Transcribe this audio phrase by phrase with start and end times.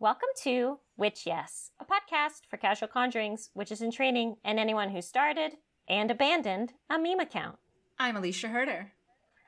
[0.00, 5.02] Welcome to Witch Yes, a podcast for casual conjurings, witches in training, and anyone who
[5.02, 5.54] started
[5.88, 7.56] and abandoned a meme account.
[7.98, 8.92] I'm Alicia Herder,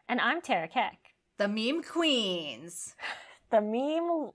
[0.09, 2.95] And I'm Tara Keck, the meme queens.
[3.51, 4.31] the meme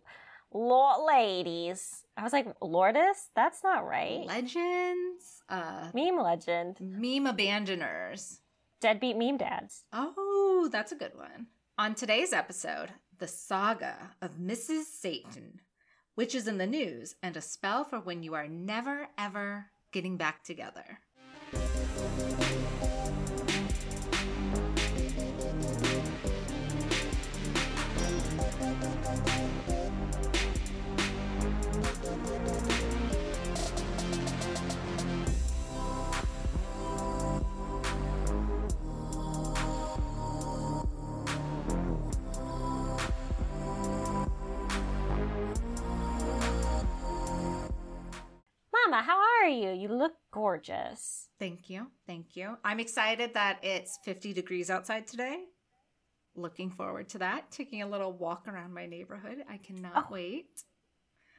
[0.54, 2.04] lord ladies.
[2.16, 3.30] I was like, Lourdes?
[3.36, 4.26] That's not right.
[4.26, 6.78] Legends, uh, Meme legend.
[6.80, 8.40] meme abandoners.
[8.80, 9.84] Deadbeat meme dads.
[9.92, 11.48] Oh, that's a good one.
[11.78, 14.84] On today's episode, the saga of Mrs.
[14.86, 15.60] Satan,
[16.16, 20.18] which is in the news, and a spell for when you are never ever getting
[20.18, 21.00] back together.
[49.46, 49.72] Are you?
[49.72, 51.28] You look gorgeous.
[51.40, 51.88] Thank you.
[52.08, 52.58] Thank you.
[52.64, 55.44] I'm excited that it's 50 degrees outside today.
[56.36, 57.52] Looking forward to that.
[57.52, 59.44] Taking a little walk around my neighborhood.
[59.50, 60.08] I cannot Oh.
[60.12, 60.64] wait.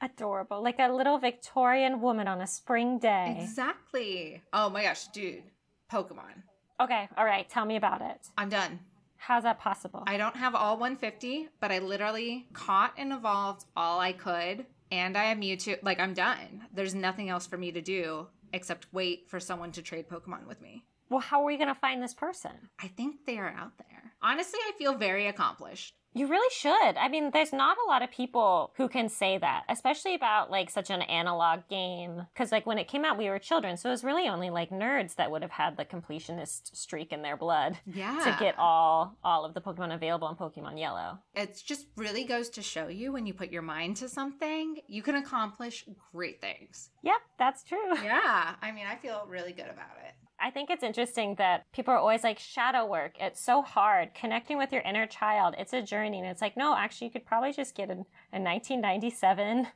[0.00, 0.62] Adorable.
[0.62, 3.38] Like a little Victorian woman on a spring day.
[3.40, 4.42] Exactly.
[4.52, 5.42] Oh my gosh, dude.
[5.90, 6.42] Pokemon.
[6.80, 7.48] Okay, all right.
[7.48, 8.28] Tell me about it.
[8.38, 8.80] I'm done.
[9.16, 10.04] How's that possible?
[10.06, 14.66] I don't have all 150, but I literally caught and evolved all I could.
[14.90, 15.78] And I am Mewtwo.
[15.82, 16.66] Like, I'm done.
[16.72, 20.60] There's nothing else for me to do except wait for someone to trade Pokemon with
[20.60, 20.84] me.
[21.10, 22.52] well, how are we going to find this person?
[22.80, 24.12] I think they are out there.
[24.22, 25.94] Honestly, I feel very accomplished.
[26.16, 26.96] You really should.
[26.96, 30.70] I mean, there's not a lot of people who can say that, especially about like
[30.70, 32.26] such an analog game.
[32.32, 34.70] Because like when it came out, we were children, so it was really only like
[34.70, 38.18] nerds that would have had the completionist streak in their blood Yeah.
[38.24, 41.18] to get all all of the Pokemon available in Pokemon Yellow.
[41.34, 45.02] It just really goes to show you when you put your mind to something, you
[45.02, 46.88] can accomplish great things.
[47.02, 47.94] Yep, that's true.
[48.02, 48.54] Yeah.
[48.62, 50.14] I mean, I feel really good about it.
[50.38, 53.12] I think it's interesting that people are always like shadow work.
[53.18, 55.54] It's so hard connecting with your inner child.
[55.58, 57.94] It's a journey, and it's like no, actually, you could probably just get a,
[58.32, 59.68] a 1997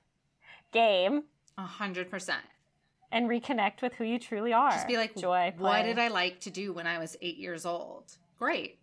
[0.73, 1.25] game
[1.59, 2.43] A hundred percent.
[3.13, 4.71] and reconnect with who you truly are.
[4.71, 5.53] Just be like, joy.
[5.59, 5.83] what play.
[5.85, 8.13] did I like to do when I was eight years old?
[8.39, 8.79] Great.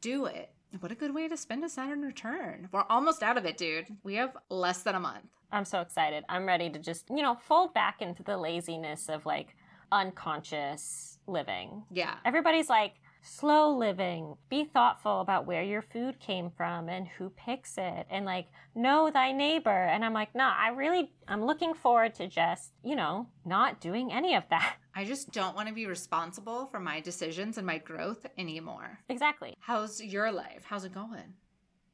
[0.00, 0.50] Do it.
[0.80, 2.68] What a good way to spend a Saturn return.
[2.72, 3.86] We're almost out of it, dude.
[4.02, 5.24] We have less than a month.
[5.50, 6.24] I'm so excited.
[6.28, 9.56] I'm ready to just you know fold back into the laziness of like
[9.92, 11.84] unconscious living.
[11.90, 12.14] Yeah.
[12.24, 14.36] Everybody's like slow living.
[14.48, 19.10] Be thoughtful about where your food came from and who picks it and like know
[19.10, 19.70] thy neighbor.
[19.70, 24.12] And I'm like, nah, I really I'm looking forward to just, you know, not doing
[24.12, 24.76] any of that.
[24.94, 28.98] I just don't want to be responsible for my decisions and my growth anymore.
[29.08, 29.54] Exactly.
[29.60, 30.64] How's your life?
[30.64, 31.34] How's it going?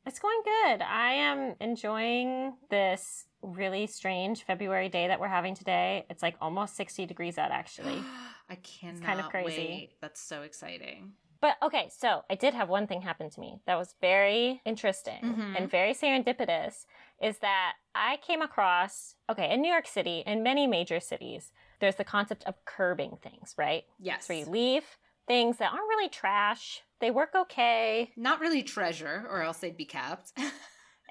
[0.05, 0.83] It's going good.
[0.83, 6.07] I am enjoying this really strange February day that we're having today.
[6.11, 8.03] It's like almost 60 degrees out actually.
[8.51, 9.57] I cannot kind of crazy.
[9.69, 9.91] wait.
[10.01, 11.13] That's so exciting.
[11.41, 15.21] But okay, so I did have one thing happen to me that was very interesting
[15.23, 15.57] Mhm.
[15.57, 16.87] and very serendipitous
[17.21, 21.97] is that I came across, okay, in New York City, in many major cities, there's
[21.97, 23.85] the concept of curbing things, right?
[23.99, 24.27] Yes.
[24.27, 24.85] So you leave
[25.27, 28.11] things that aren't really trash, they work okay.
[28.17, 30.33] Not really treasure, or else they'd be kept.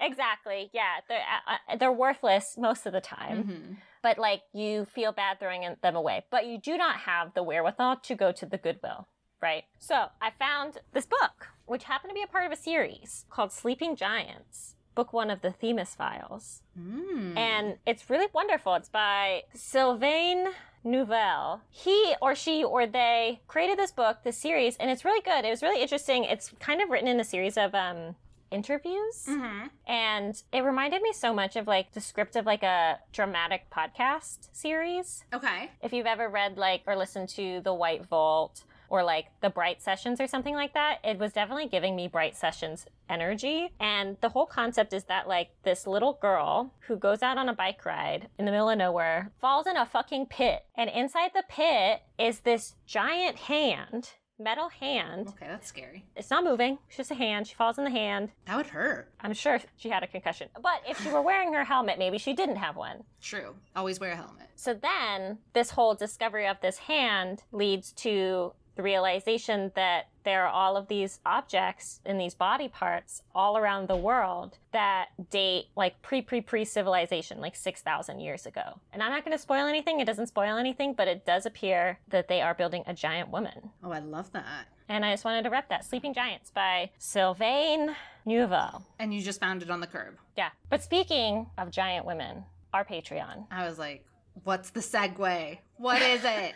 [0.00, 3.44] Exactly, yeah, they're, uh, uh, they're worthless most of the time.
[3.44, 3.76] Mhm.
[4.02, 7.98] but like you feel bad throwing them away, but you do not have the wherewithal
[7.98, 9.06] to go to the Goodwill,
[9.40, 9.62] right?
[9.78, 13.52] So I found this book, which happened to be a part of a series called
[13.52, 16.62] Sleeping Giants, book one of the Themis Files.
[16.76, 17.36] Mm.
[17.36, 18.74] And it's really wonderful.
[18.74, 20.48] It's by Sylvain
[20.84, 21.60] Neuvel.
[21.70, 25.44] He or she or they created this book, this series, and it's really good.
[25.44, 26.24] It was really interesting.
[26.24, 28.16] It's kind of written in a series of um,
[28.50, 29.26] interviews.
[29.28, 29.70] Mhm.
[29.86, 34.48] And it reminded me so much of like the script of like a dramatic podcast
[34.52, 35.24] series.
[35.32, 35.70] Okay.
[35.82, 39.80] If you've ever read like or listened to The White Vault or like the Bright
[39.80, 43.72] Sessions or something like that, it was definitely giving me Bright Sessions energy.
[43.80, 47.54] And the whole concept is that like this little girl who goes out on a
[47.54, 50.66] bike ride in the middle of nowhere falls in a fucking pit.
[50.76, 55.28] And inside the pit is this giant hand, metal hand.
[55.28, 56.04] Okay, that's scary.
[56.14, 56.76] It's not moving.
[56.88, 57.46] It's just a hand.
[57.46, 58.28] She falls in the hand.
[58.44, 59.10] That would hurt.
[59.22, 60.48] I'm sure she had a concussion.
[60.62, 63.04] But if she were wearing her helmet, maybe she didn't have one.
[63.22, 63.54] True.
[63.74, 64.48] Always wear a helmet.
[64.54, 70.48] So then this whole discovery of this hand leads to the realization that there are
[70.48, 76.00] all of these objects in these body parts all around the world that date like
[76.02, 78.80] pre pre pre civilization, like 6,000 years ago.
[78.92, 80.00] And I'm not going to spoil anything.
[80.00, 83.70] It doesn't spoil anything, but it does appear that they are building a giant woman.
[83.82, 84.66] Oh, I love that.
[84.88, 85.84] And I just wanted to rep that.
[85.84, 87.96] Sleeping Giants by Sylvain
[88.26, 88.82] Neuvel.
[88.98, 90.18] And you just found it on the curb.
[90.36, 90.50] Yeah.
[90.68, 93.46] But speaking of giant women, our Patreon.
[93.50, 94.04] I was like,
[94.44, 95.58] what's the segue?
[95.76, 96.54] What is it?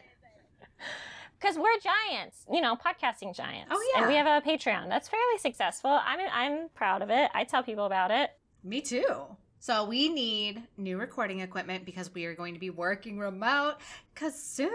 [1.41, 3.71] Because we're giants, you know, podcasting giants.
[3.71, 4.01] Oh, yeah.
[4.01, 5.91] And we have a Patreon that's fairly successful.
[5.91, 7.31] I'm, I'm proud of it.
[7.35, 8.31] I tell people about it.
[8.65, 9.25] Me too.
[9.59, 13.77] So we need new recording equipment because we are going to be working remote.
[14.15, 14.71] Because soon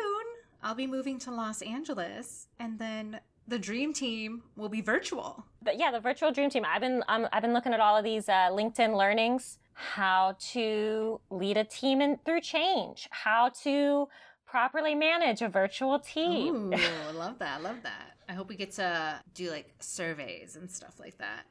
[0.63, 5.45] I'll be moving to Los Angeles, and then the dream team will be virtual.
[5.61, 6.65] But yeah, the virtual dream team.
[6.65, 11.19] I've been um, I've been looking at all of these uh, LinkedIn learnings, how to
[11.29, 14.07] lead a team in, through change, how to
[14.51, 16.73] properly manage a virtual team.
[16.73, 17.57] Ooh, I love that.
[17.59, 18.17] I love that.
[18.27, 21.45] I hope we get to do like surveys and stuff like that.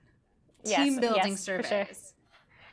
[0.62, 1.68] Yes, team building yes, for surveys.
[1.68, 1.86] sure.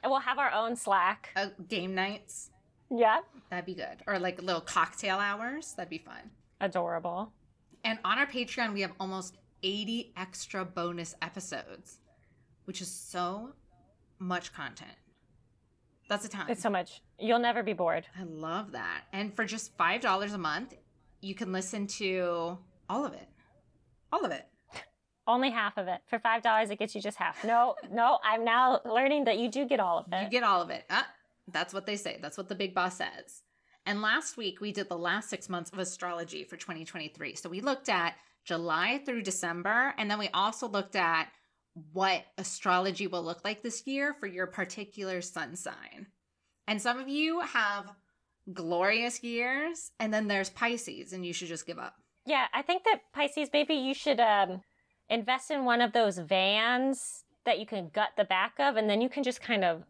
[0.03, 1.29] And we'll have our own Slack.
[1.35, 2.51] Uh, game nights.
[2.91, 3.19] Yeah,
[3.50, 4.03] That'd be good.
[4.06, 5.74] Or like little cocktail hours.
[5.75, 6.30] That'd be fun.
[6.62, 7.31] adorable.
[7.85, 12.00] And on our Patreon, we have almost 80 extra bonus episodes,
[12.65, 13.53] which is so
[14.19, 14.91] much content.
[16.09, 16.50] That's a ton.
[16.50, 17.01] It's so much.
[17.19, 18.06] You'll never be bored.
[18.18, 19.04] I love that.
[19.12, 20.75] And for just $5 a month,
[21.22, 22.58] you can listen to
[22.90, 23.28] all of it.
[24.12, 24.46] All of it.
[25.25, 26.00] Only half of it.
[26.08, 27.44] For five dollars, it gets you just half.
[27.44, 28.18] No, no.
[28.24, 30.24] I'm now learning that you do get all of it.
[30.24, 30.86] You get all of it.
[30.90, 31.04] Uh,
[31.52, 32.18] that's what they say.
[32.22, 33.44] That's what the big boss says.
[33.86, 37.36] And last week, we did the last six months of astrology for 2023.
[37.36, 38.16] So we looked at
[38.46, 39.94] July through December.
[39.98, 41.28] And then we also looked at
[41.92, 46.08] what astrology will look like this year for your particular sun sign.
[46.68, 47.92] And some of you have
[48.54, 51.96] glorious years, and then there's Pisces, and you should just give up.
[52.25, 54.62] Yeah, I think that Pisces, maybe you should um,
[55.10, 59.00] invest in one of those vans that you can gut the back of, and then
[59.02, 59.84] you can just kind of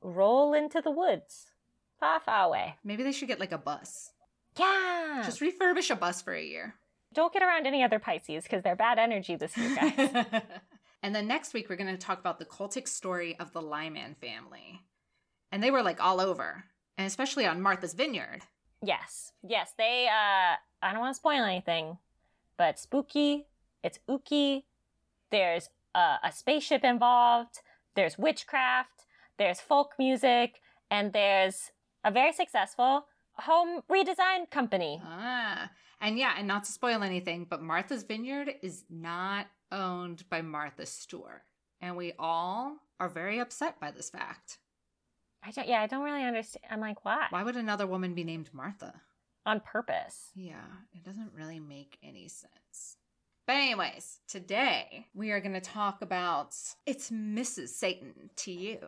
[0.00, 1.50] roll into the woods,
[2.00, 2.76] far, far away.
[2.84, 4.10] Maybe they should get like a bus.
[4.58, 5.22] Yeah.
[5.24, 6.74] Just refurbish a bus for a year.
[7.12, 10.42] don't get around any other Pisces because they're bad energy this year, guys.
[11.02, 14.14] and then next week, we're going to talk about the cultic story of the Lyman
[14.20, 14.80] family.
[15.54, 16.64] And they were like all over,
[16.98, 18.40] and especially on Martha's Vineyard.
[18.82, 19.72] yes, yes.
[19.78, 20.08] They.
[20.08, 21.98] uh I don't want to spoil anything,
[22.58, 23.46] but spooky.
[23.84, 24.64] It's ooky.
[25.30, 27.60] There's uh, a spaceship involved.
[27.94, 29.06] There's witchcraft.
[29.38, 30.60] There's folk music,
[30.90, 31.70] and there's
[32.02, 35.00] a very successful home redesign company.
[35.04, 35.70] Ah,
[36.00, 40.84] and yeah, and not to spoil anything, but Martha's Vineyard is not owned by Martha
[40.84, 41.42] Stewart.
[41.80, 44.58] And we all are very upset by this fact.
[45.46, 45.68] I don't.
[45.68, 46.64] Yeah, I don't really understand.
[46.70, 47.26] I'm like, why?
[47.30, 48.94] Why would another woman be named Martha?
[49.46, 50.30] On purpose.
[50.34, 50.64] Yeah,
[50.94, 52.96] it doesn't really make any sense.
[53.46, 56.56] But, anyways, today we are going to talk about
[56.86, 57.68] it's Mrs.
[57.68, 58.78] Satan to you.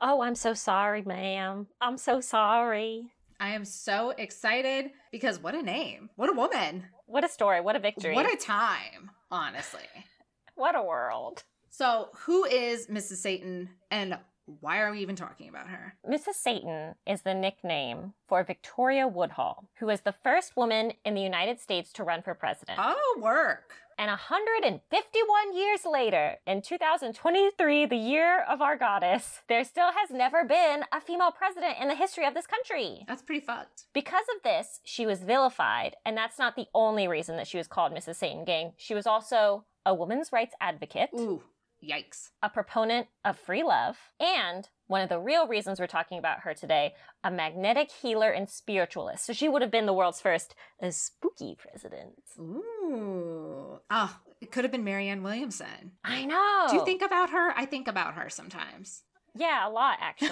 [0.00, 1.68] Oh, I'm so sorry, ma'am.
[1.80, 3.12] I'm so sorry.
[3.38, 6.10] I am so excited because what a name.
[6.16, 6.86] What a woman.
[7.06, 7.60] What a story.
[7.60, 8.14] What a victory.
[8.14, 9.88] What a time, honestly.
[10.56, 11.44] what a world.
[11.70, 13.16] So, who is Mrs.
[13.16, 14.18] Satan and
[14.60, 15.94] why are we even talking about her?
[16.08, 16.34] Mrs.
[16.34, 21.60] Satan is the nickname for Victoria Woodhull, who was the first woman in the United
[21.60, 22.78] States to run for president.
[22.80, 23.74] Oh, work.
[23.98, 30.44] And 151 years later, in 2023, the year of our goddess, there still has never
[30.44, 33.04] been a female president in the history of this country.
[33.08, 33.84] That's pretty fucked.
[33.94, 37.66] Because of this, she was vilified, and that's not the only reason that she was
[37.66, 38.16] called Mrs.
[38.16, 38.72] Satan Gang.
[38.76, 41.42] She was also a women's rights advocate, Ooh,
[41.88, 42.30] yikes.
[42.42, 46.54] a proponent of free love, and one of the real reasons we're talking about her
[46.54, 46.94] today,
[47.24, 49.24] a magnetic healer and spiritualist.
[49.26, 52.14] So she would have been the world's first uh, spooky president.
[52.38, 53.80] Ooh.
[53.90, 55.92] Oh, it could have been Marianne Williamson.
[56.04, 56.66] I know.
[56.70, 57.52] Do you think about her?
[57.56, 59.02] I think about her sometimes.
[59.34, 60.30] Yeah, a lot actually.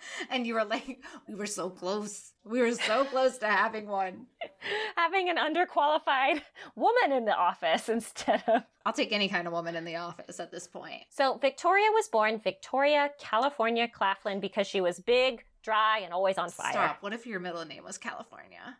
[0.30, 2.32] and you were like, we were so close.
[2.44, 4.26] We were so close to having one.
[4.96, 6.42] Having an underqualified
[6.74, 8.62] woman in the office instead of.
[8.84, 11.02] I'll take any kind of woman in the office at this point.
[11.10, 16.50] So Victoria was born Victoria, California Claflin because she was big, dry, and always on
[16.50, 16.72] fire.
[16.72, 16.96] Stop.
[17.00, 18.76] What if your middle name was California?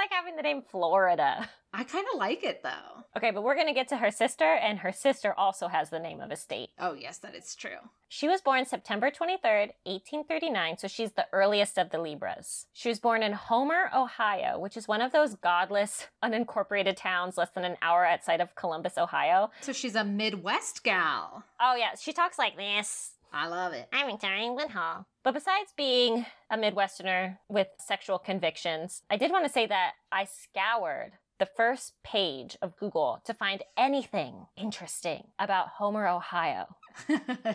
[0.00, 1.46] Like having the name Florida.
[1.74, 3.04] I kind of like it though.
[3.18, 5.98] Okay, but we're going to get to her sister, and her sister also has the
[5.98, 6.70] name of a state.
[6.78, 7.76] Oh, yes, that is true.
[8.08, 12.66] She was born September 23rd, 1839, so she's the earliest of the Libras.
[12.72, 17.50] She was born in Homer, Ohio, which is one of those godless, unincorporated towns less
[17.50, 19.50] than an hour outside of Columbus, Ohio.
[19.60, 21.44] So she's a Midwest gal.
[21.60, 23.16] Oh, yeah, she talks like this.
[23.32, 23.86] I love it.
[23.92, 25.06] I'm Victoria Woodhull.
[25.22, 30.24] But besides being a Midwesterner with sexual convictions, I did want to say that I
[30.24, 36.66] scoured the first page of Google to find anything interesting about Homer, Ohio.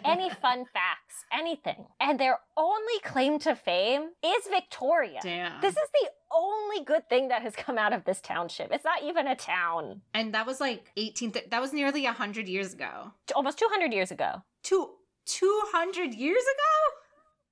[0.04, 1.86] Any fun facts, anything.
[2.00, 5.20] And their only claim to fame is Victoria.
[5.22, 5.62] Damn.
[5.62, 8.72] This is the only good thing that has come out of this township.
[8.72, 10.02] It's not even a town.
[10.14, 13.12] And that was like 18th, that was nearly 100 years ago.
[13.36, 14.42] Almost 200 years ago.
[14.64, 14.92] Two,
[15.26, 16.96] 200 years ago?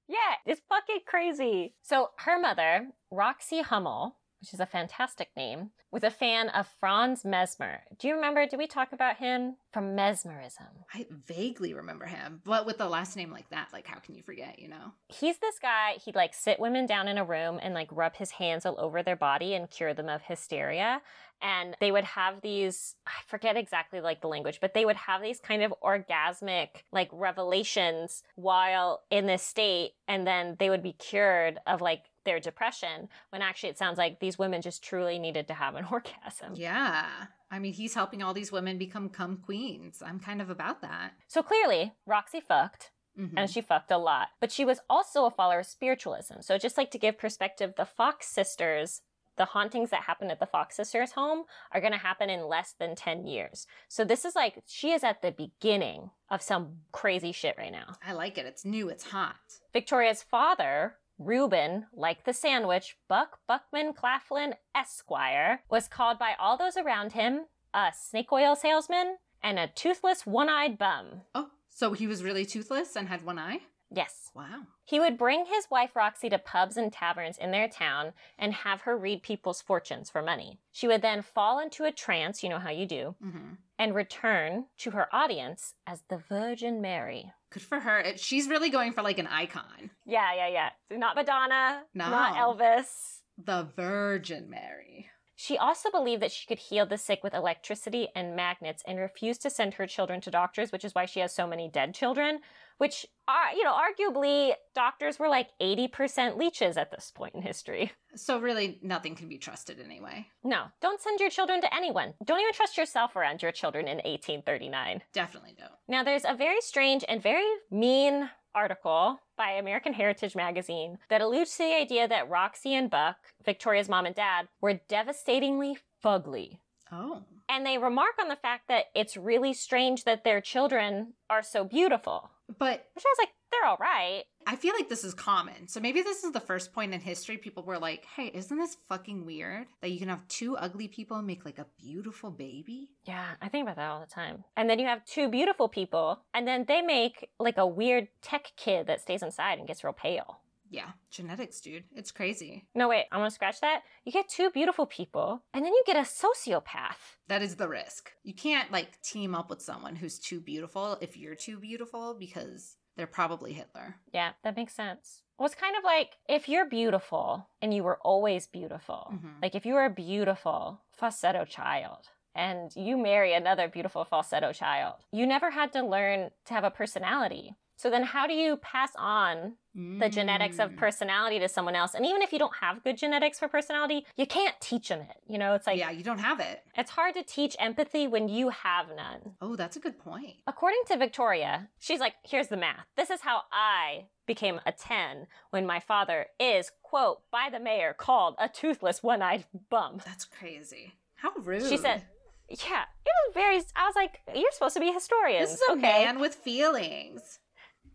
[0.07, 1.75] Yeah, it's fucking crazy.
[1.81, 7.23] So her mother, Roxy Hummel, which is a fantastic name, was a fan of Franz
[7.23, 7.79] Mesmer.
[7.97, 8.45] Do you remember?
[8.45, 10.67] Did we talk about him from mesmerism?
[10.93, 14.21] I vaguely remember him, but with a last name like that, like how can you
[14.21, 14.91] forget, you know?
[15.07, 18.31] He's this guy, he'd like sit women down in a room and like rub his
[18.31, 21.01] hands all over their body and cure them of hysteria.
[21.41, 25.21] And they would have these, I forget exactly like the language, but they would have
[25.21, 29.93] these kind of orgasmic like revelations while in this state.
[30.07, 34.19] And then they would be cured of like their depression when actually it sounds like
[34.19, 36.53] these women just truly needed to have an orgasm.
[36.55, 37.05] Yeah.
[37.51, 40.01] I mean, he's helping all these women become cum queens.
[40.05, 41.13] I'm kind of about that.
[41.27, 42.91] So clearly, Roxy fucked.
[43.19, 43.33] Mhm.
[43.37, 44.29] And she fucked a lot.
[44.39, 46.41] But she was also a follower of spiritualism.
[46.41, 49.01] So, just like to give perspective, the Fox sisters,
[49.37, 52.73] the hauntings that happen at the Fox sisters' home are going to happen in less
[52.79, 53.67] than 10 years.
[53.87, 57.93] So, this is like, she is at the beginning of some crazy shit right now.
[58.03, 58.47] I like it.
[58.47, 59.35] It's new, it's hot.
[59.73, 66.77] Victoria's father, Reuben, like the sandwich, Buck Buckman Claflin Esquire, was called by all those
[66.77, 71.21] around him a snake oil salesman and a toothless, one eyed bum.
[71.33, 73.61] Oh, so he was really toothless and had one eye?
[73.89, 74.31] Yes.
[74.35, 74.63] Wow.
[74.85, 78.81] He would bring his wife Roxy to pubs and taverns in their town and have
[78.81, 80.59] her read people's fortunes for money.
[80.71, 84.65] She would then fall into a trance, you know how you do, hmm and return
[84.77, 87.33] to her audience as the Virgin Mary.
[87.53, 87.99] Good for her.
[87.99, 89.91] It, she's really going for like an icon.
[90.05, 90.47] Yeah, yeah,
[90.89, 90.97] yeah.
[90.97, 92.09] Not Madonna, No.
[92.09, 93.19] not Elvis.
[93.37, 95.09] The Virgin Mary.
[95.43, 99.41] She also believed that she could heal the sick with electricity and magnets and refused
[99.41, 102.39] to send her children to doctors, which is why she has so many dead children,
[102.77, 107.91] which are, you know, arguably doctors were like 80% leeches at this point in history.
[108.15, 110.27] So really, nothing can be trusted anyway.
[110.45, 112.13] No, don't send your children to anyone.
[112.23, 115.01] Don't even trust yourself around your children in 1839.
[115.11, 115.71] Definitely don't.
[115.89, 121.51] Now, there's a very strange and very mean article by American Heritage Magazine that alludes
[121.57, 126.59] to the idea that Roxy and Buck, Victoria's mom and dad, were devastatingly fugly.
[126.91, 127.23] Oh.
[127.49, 131.63] And they remark on the fact that it's really strange that their children are so
[131.63, 132.31] beautiful.
[132.59, 134.23] But Which I was like, they're all right.
[134.45, 135.67] I feel like this is common.
[135.67, 138.77] So maybe this is the first point in history people were like, hey, isn't this
[138.89, 142.89] fucking weird that you can have two ugly people and make like a beautiful baby?
[143.03, 144.43] Yeah, I think about that all the time.
[144.55, 148.51] And then you have two beautiful people, and then they make like a weird tech
[148.55, 150.39] kid that stays inside and gets real pale.
[150.69, 151.83] Yeah, genetics, dude.
[151.95, 152.65] It's crazy.
[152.73, 153.81] No, wait, I'm gonna scratch that.
[154.05, 157.17] You get two beautiful people, and then you get a sociopath.
[157.27, 158.11] That is the risk.
[158.23, 162.77] You can't like team up with someone who's too beautiful if you're too beautiful because
[162.95, 163.95] they're probably Hitler.
[164.11, 165.23] Yeah, that makes sense.
[165.37, 169.41] Well, it's kind of like if you're beautiful and you were always beautiful, Mhm.
[169.41, 175.05] like if you were a beautiful falsetto child and you marry another beautiful falsetto child,
[175.11, 177.55] you never had to learn to have a personality.
[177.83, 180.77] So then, how do you pass on the genetics of Mm.
[180.77, 181.95] personality to someone else?
[181.95, 185.17] And even if you don't have good genetics for personality, you can't teach them it.
[185.27, 186.63] You know, it's like yeah, you don't have it.
[186.77, 189.35] it's hard to teach empathy when you have none.
[189.41, 190.37] Oh, that's a good point.
[190.47, 192.85] According to Victoria, she's like, here's the math.
[192.95, 197.93] This is how I became a 10 when my father is, quote, by the mayor
[197.93, 199.99] called a toothless, one eyed bum.
[200.05, 200.93] That's crazy.
[201.15, 201.67] How rude.
[201.67, 202.03] She said,
[202.47, 205.41] yeah, it was very, I was like, you're supposed to be a historian.
[205.41, 207.39] This is a man with feelings.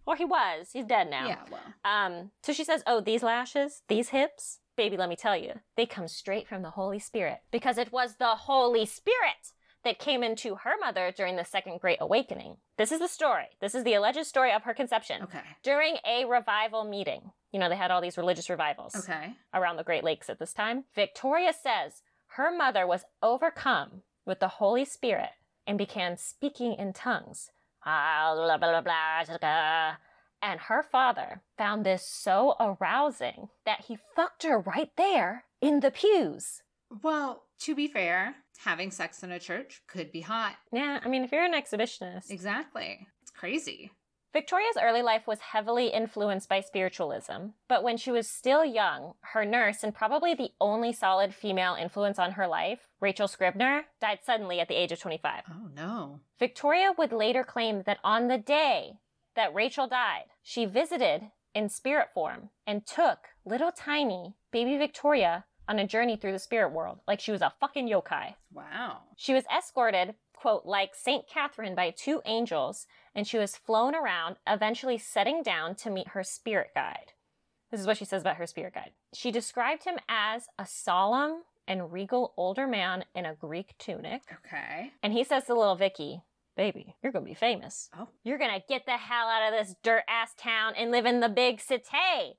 [0.09, 0.71] Well, he was.
[0.73, 1.27] He's dead now.
[1.29, 1.61] Yeah, well.
[1.85, 5.85] Um, so she says, Oh, these lashes, these hips, baby, let me tell you, they
[5.85, 9.53] come straight from the Holy Spirit because it was the Holy Spirit
[9.85, 12.57] that came into her mother during the Second Great Awakening.
[12.79, 13.49] This is the story.
[13.61, 15.25] This is the alleged story of her conception.
[15.25, 15.43] Okay.
[15.63, 19.35] During a revival meeting, you know, they had all these religious revivals Okay.
[19.53, 20.85] around the Great Lakes at this time.
[20.95, 22.01] Victoria says
[22.39, 25.31] her mother was overcome with the Holy Spirit
[25.67, 27.51] and began speaking in tongues.
[27.85, 29.97] Ah, blah, blah, blah, blah.
[30.41, 35.91] And her father found this so arousing that he fucked her right there in the
[35.91, 36.63] pews.
[37.03, 40.57] Well, to be fair, having sex in a church could be hot.
[40.73, 42.31] Yeah, I mean, if you're an exhibitionist.
[42.31, 43.07] Exactly.
[43.23, 43.91] It's crazy.
[44.33, 49.45] Victoria's early life was heavily influenced by spiritualism, but when she was still young, her
[49.45, 54.61] nurse and probably the only solid female influence on her life, Rachel Scribner, died suddenly
[54.61, 55.45] at the age of 25.
[55.51, 56.21] Oh, no.
[56.39, 58.99] Victoria would later claim that on the day
[59.35, 65.79] that Rachel died, she visited in spirit form and took little tiny baby Victoria on
[65.79, 68.35] a journey through the spirit world like she was a fucking yokai.
[68.53, 68.99] Wow.
[69.17, 71.29] She was escorted, quote, like St.
[71.29, 76.23] Catherine by two angels, and she was flown around, eventually setting down to meet her
[76.23, 77.13] spirit guide.
[77.71, 78.93] This is what she says about her spirit guide.
[79.13, 84.23] She described him as a solemn and regal older man in a Greek tunic.
[84.47, 84.93] Okay.
[85.03, 86.23] And he says to little Vicky,
[86.57, 87.89] Baby, you're gonna be famous.
[87.97, 88.09] Oh.
[88.25, 91.29] You're gonna get the hell out of this dirt ass town and live in the
[91.29, 91.85] big city.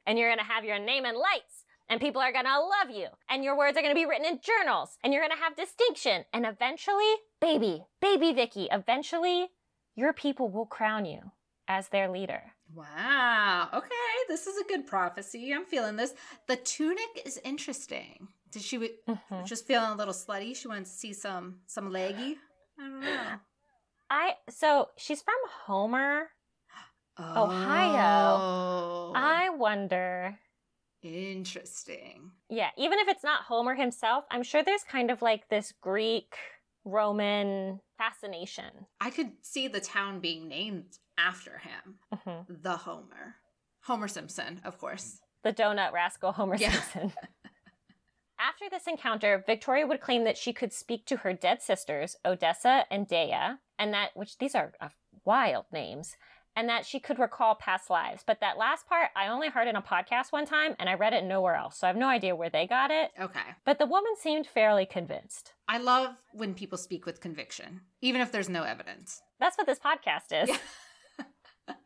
[0.06, 1.64] And you're gonna have your name in lights.
[1.90, 3.08] And people are gonna love you.
[3.30, 4.98] And your words are gonna be written in journals.
[5.04, 6.24] And you're gonna have distinction.
[6.34, 9.48] And eventually, baby, baby Vicky, eventually,
[9.96, 11.32] your people will crown you
[11.68, 12.54] as their leader.
[12.74, 13.70] Wow.
[13.74, 13.90] Okay,
[14.28, 15.52] this is a good prophecy.
[15.54, 16.14] I'm feeling this.
[16.48, 18.28] The tunic is interesting.
[18.52, 19.46] Did she w- Mhm.
[19.46, 20.56] just feeling a little slutty?
[20.56, 22.38] She wanted to see some some leggy.
[22.80, 23.40] I don't know.
[24.12, 26.30] I so she's from Homer,
[27.20, 28.38] Ohio.
[28.40, 30.40] Oh, I wonder.
[31.02, 32.32] Interesting.
[32.50, 36.36] Yeah, even if it's not Homer himself, I'm sure there's kind of like this Greek
[36.86, 38.88] Roman fascination.
[39.02, 42.00] I could see the town being named after him.
[42.14, 42.62] Mhm.
[42.64, 43.36] The Homer.
[43.84, 45.20] Homer Simpson, of course.
[45.44, 46.72] The donut rascal Homer Yeah.
[46.72, 47.14] Simpson.
[48.42, 52.86] After this encounter, Victoria would claim that she could speak to her dead sisters, Odessa
[52.90, 54.90] and Dea, and that, which these are uh,
[55.26, 56.16] wild names,
[56.60, 58.22] and that she could recall past lives.
[58.28, 61.14] But that last part, I only heard in a podcast one time, and I read
[61.14, 63.12] it nowhere else, so I have no idea where they got it.
[63.18, 63.40] Okay.
[63.66, 65.54] But the woman seemed fairly convinced.
[65.70, 69.22] I love when people speak with conviction, even if there's no evidence.
[69.40, 70.50] That's what this podcast is.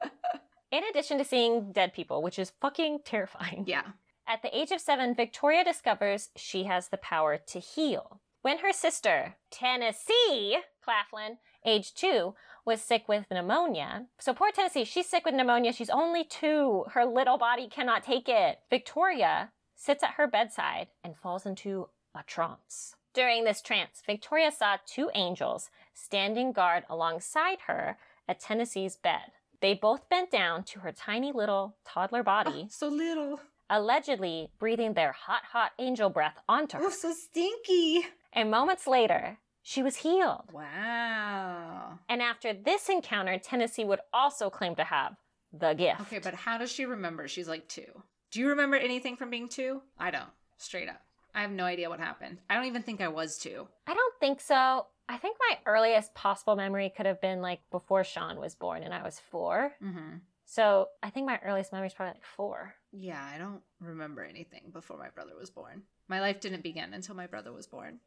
[0.72, 3.66] In addition to seeing dead people, which is fucking terrifying.
[3.68, 3.84] Yeah.
[4.28, 8.22] At the age of seven, Victoria discovers she has the power to heal.
[8.42, 12.34] When her sister, Tennessee Claflin, age two,
[12.66, 14.06] was sick with pneumonia.
[14.20, 15.74] So poor Tennessee, she's sick with pneumonia.
[15.74, 16.86] She's only two.
[16.94, 18.60] Her little body cannot take it.
[18.70, 22.96] Victoria sits at her bedside and falls into a trance.
[23.14, 29.34] During this trance, Victoria saw two angels standing guard alongside her at Tennessee's bed.
[29.62, 33.40] They both bent down to her tiny little toddler ah, body So little.
[33.70, 36.86] allegedly breathing their hot, hot angel breath onto oh, her.
[36.88, 38.06] Oh, so stinky.
[38.34, 40.50] And moments later, she was healed.
[40.52, 42.00] Wow.
[42.10, 45.16] And after this encounter, Tennessee would also claim to have
[45.52, 46.02] the gift.
[46.02, 47.28] Okay, but how does she remember?
[47.28, 48.04] She's like two.
[48.32, 49.82] Do you remember anything from being two?
[49.98, 50.30] I don't.
[50.58, 51.02] Straight up.
[51.34, 52.40] I have no idea what happened.
[52.50, 53.68] I don't even think I was two.
[53.88, 54.88] I don't think so.
[55.10, 58.94] I think my earliest possible memory could have been like before Sean was born and
[58.94, 59.74] I was four.
[59.84, 60.18] Mm-hmm.
[60.46, 62.76] So I think my earliest memory is probably like four.
[62.92, 65.84] Yeah, I don't remember anything before my brother was born.
[66.08, 68.00] My life didn't begin until my brother was born.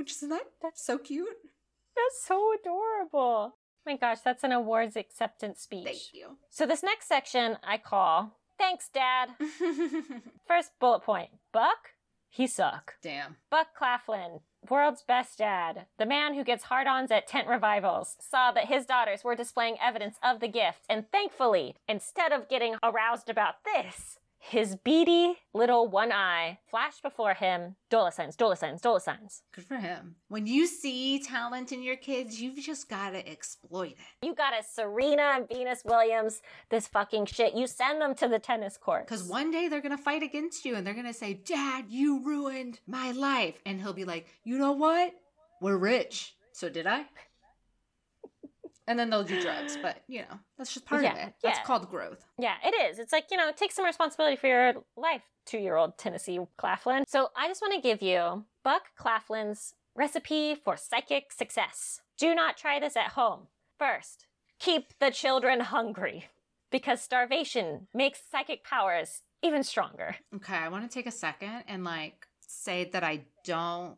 [0.00, 1.28] Which is not that's so cute.
[1.94, 3.56] That's so adorable.
[3.84, 5.84] My gosh, that's an awards acceptance speech.
[5.84, 6.38] Thank you.
[6.48, 9.32] So this next section I call Thanks, Dad.
[10.48, 11.90] First bullet point Buck,
[12.30, 12.94] he suck.
[13.02, 13.36] Damn.
[13.50, 18.52] Buck Claflin, world's best dad, the man who gets hard ons at tent revivals, saw
[18.52, 23.28] that his daughters were displaying evidence of the gift, and thankfully, instead of getting aroused
[23.28, 28.98] about this, his beady little one eye flashed before him dollar signs, dollar signs, dollar
[28.98, 29.42] signs.
[29.54, 30.16] Good for him.
[30.28, 34.26] When you see talent in your kids, you've just got to exploit it.
[34.26, 37.54] You got to Serena and Venus Williams, this fucking shit.
[37.54, 39.06] You send them to the tennis court.
[39.06, 41.84] Because one day they're going to fight against you and they're going to say, Dad,
[41.88, 43.60] you ruined my life.
[43.66, 45.12] And he'll be like, You know what?
[45.60, 46.34] We're rich.
[46.52, 47.04] So did I?
[48.90, 49.76] And then they'll do drugs.
[49.82, 51.34] But, you know, that's just part of Yeah, it.
[51.44, 51.64] That's yeah.
[51.64, 52.24] called growth.
[52.38, 52.98] Yeah, it is.
[52.98, 57.04] It's like, you know, take some responsibility for your life, two year old Tennessee Claflin.
[57.06, 62.00] So I just want to give you Buck Claflin's recipe for psychic success.
[62.18, 63.46] Do not try this at home.
[63.78, 64.26] First,
[64.58, 66.26] keep the children hungry
[66.72, 70.16] because starvation makes psychic powers even stronger.
[70.34, 73.96] Okay, I want to take a second and like say that I don't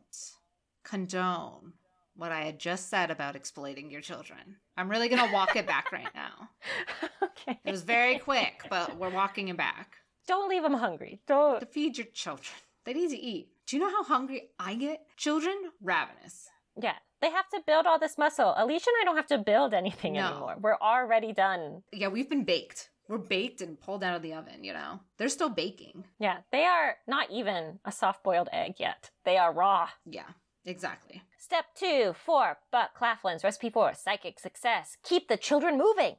[0.83, 1.73] condone
[2.15, 4.57] what I had just said about exploiting your children.
[4.77, 6.49] I'm really going to walk it back right now.
[7.23, 7.59] okay.
[7.65, 9.97] It was very quick, but we're walking it back.
[10.27, 11.19] Don't leave them hungry.
[11.27, 11.59] Don't.
[11.59, 12.55] To feed your children,
[12.85, 13.49] they need to eat.
[13.67, 15.01] Do you know how hungry I get?
[15.17, 16.47] Children, ravenous.
[16.81, 16.95] Yeah.
[17.21, 18.53] They have to build all this muscle.
[18.57, 20.27] Alicia and I don't have to build anything No.
[20.27, 20.55] anymore.
[20.59, 21.83] We're already done.
[21.93, 22.89] Yeah, we've been baked.
[23.07, 24.99] We're baked and pulled out of the oven, you know?
[25.17, 26.05] They're still baking.
[26.19, 26.37] Yeah.
[26.51, 29.11] They are not even a soft boiled egg yet.
[29.23, 29.89] They are raw.
[30.05, 30.27] Yeah,
[30.65, 31.21] exactly.
[31.43, 34.95] Step two, four, Buck Claflin's recipe for psychic success.
[35.03, 36.15] Keep the children moving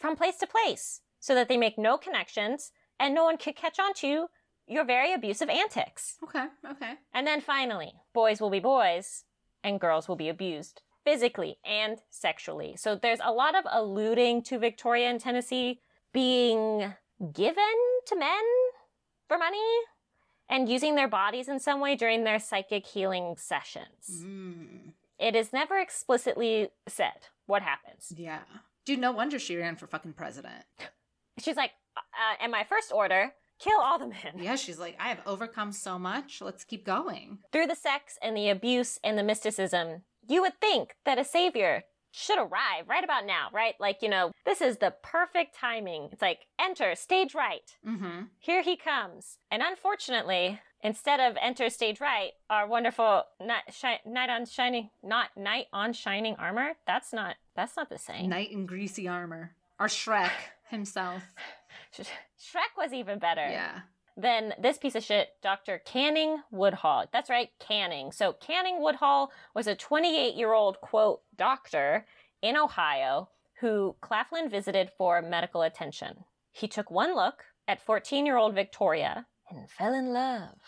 [0.00, 3.78] from place to place so that they make no connections and no one can catch
[3.78, 4.26] on to
[4.66, 6.16] your very abusive antics.
[6.24, 6.94] Okay, okay.
[7.12, 9.22] And then finally, boys will be boys
[9.62, 12.74] and girls will be abused physically and sexually.
[12.76, 15.82] So there's a lot of alluding to Victoria and Tennessee
[16.12, 16.92] being
[17.32, 17.76] given
[18.08, 18.42] to men
[19.28, 19.60] for money
[20.48, 24.22] and using their bodies in some way during their psychic healing sessions.
[24.22, 28.12] Mm, It is never explicitly said what happens.
[28.16, 28.40] yeah.
[28.86, 30.62] Dude, no wonder she ran for fucking president.
[31.38, 34.34] She's like, uh, and my first order kill all the men.
[34.38, 36.42] Yeah, she's like, I have overcome so much.
[36.42, 37.38] Let's keep going.
[37.50, 41.84] Through the sex and the abuse and the mysticism, you would think that a savior
[42.14, 43.74] should arrive right about now, right?
[43.80, 46.08] Like, you know, this is the perfect timing.
[46.12, 47.74] It's like, enter, stage right.
[47.86, 48.26] Mm-hmm.
[48.38, 49.38] Here he comes.
[49.50, 55.30] And unfortunately, instead of enter stage right, our wonderful night, shi- knight on shining, not
[55.36, 56.74] knight on shining armor.
[56.86, 57.34] That's not.
[57.56, 58.28] That's not the same.
[58.28, 59.50] Knight in greasy armor.
[59.80, 60.30] Or Shrek
[60.70, 61.22] himself.
[61.98, 63.48] Shrek was even better.
[63.48, 63.80] Yeah.
[64.16, 65.80] Then this piece of shit, Dr.
[65.84, 67.06] Canning Woodhull.
[67.12, 68.12] That's right, Canning.
[68.12, 72.06] So Canning Woodhull was a 28 year old, quote, doctor
[72.42, 73.28] in Ohio
[73.60, 76.24] who Claflin visited for medical attention.
[76.52, 80.58] He took one look at 14 year old Victoria and fell in love.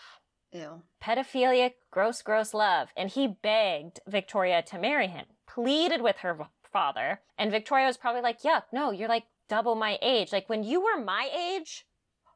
[0.52, 0.82] Ew.
[1.02, 2.88] Pedophilic, gross, gross love.
[2.96, 6.38] And he begged Victoria to marry him, pleaded with her
[6.72, 7.20] father.
[7.36, 10.32] And Victoria was probably like, yuck, no, you're like double my age.
[10.32, 11.86] Like when you were my age,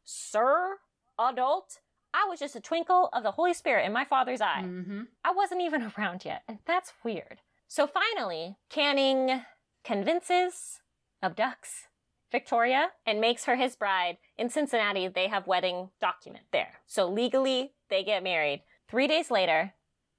[0.05, 0.77] sir,
[1.21, 1.81] adult,
[2.13, 4.63] I was just a twinkle of the Holy Spirit in my father's eye.
[4.65, 5.03] Mm-hmm.
[5.25, 7.41] I wasn't even around yet, and that's weird.
[7.69, 9.43] So finally, Canning
[9.85, 10.81] convinces,
[11.23, 11.87] abducts
[12.31, 14.19] Victoria, and makes her his bride.
[14.39, 16.81] In Cincinnati, they have wedding document there.
[16.87, 18.63] So legally, they get married.
[18.89, 19.75] Three days later,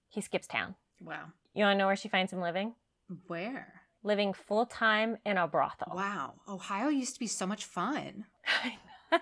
[0.09, 0.75] he skips town.
[1.01, 1.27] Wow.
[1.53, 2.73] You want to know where she finds him living?
[3.27, 3.81] Where?
[4.03, 5.93] Living full time in a brothel.
[5.95, 6.35] Wow.
[6.47, 8.25] Ohio used to be so much fun.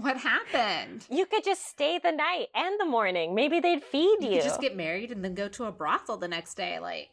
[0.00, 1.06] What happened?
[1.10, 3.34] you could just stay the night and the morning.
[3.34, 4.34] Maybe they'd feed You you.
[4.36, 6.78] could just get married and then go to a brothel the next day.
[6.78, 7.10] Like,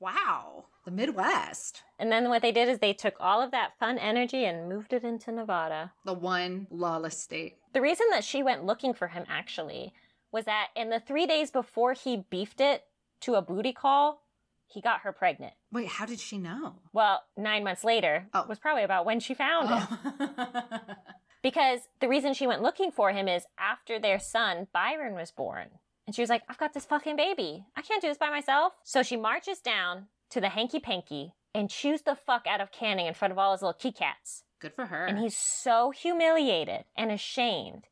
[0.00, 0.64] wow.
[0.84, 1.82] The Midwest.
[1.98, 4.92] and then what they did is they took all of that fun energy and moved
[4.94, 5.92] it into Nevada.
[6.06, 7.56] The one lawless state.
[7.74, 9.92] The reason that she went looking for him actually
[10.32, 12.84] was that in the three days before he beefed it
[13.22, 14.22] to a booty call,
[14.66, 15.52] he got her pregnant.
[15.72, 16.76] Wait, how did she know?
[16.92, 18.46] Well, nine months later Oh.
[18.48, 19.98] was probably about when she found him.
[20.20, 20.80] Oh.
[21.42, 25.68] Because the reason she went looking for him is after their son, Byron, was born.
[26.06, 27.64] And she was like, I've got this fucking baby.
[27.76, 28.72] I can't do this by myself.
[28.82, 33.06] So she marches down to the hanky panky and chews the fuck out of Canning
[33.06, 34.44] in front of all his little key cats.
[34.60, 35.06] Good for her.
[35.06, 37.84] And he's so humiliated and ashamed.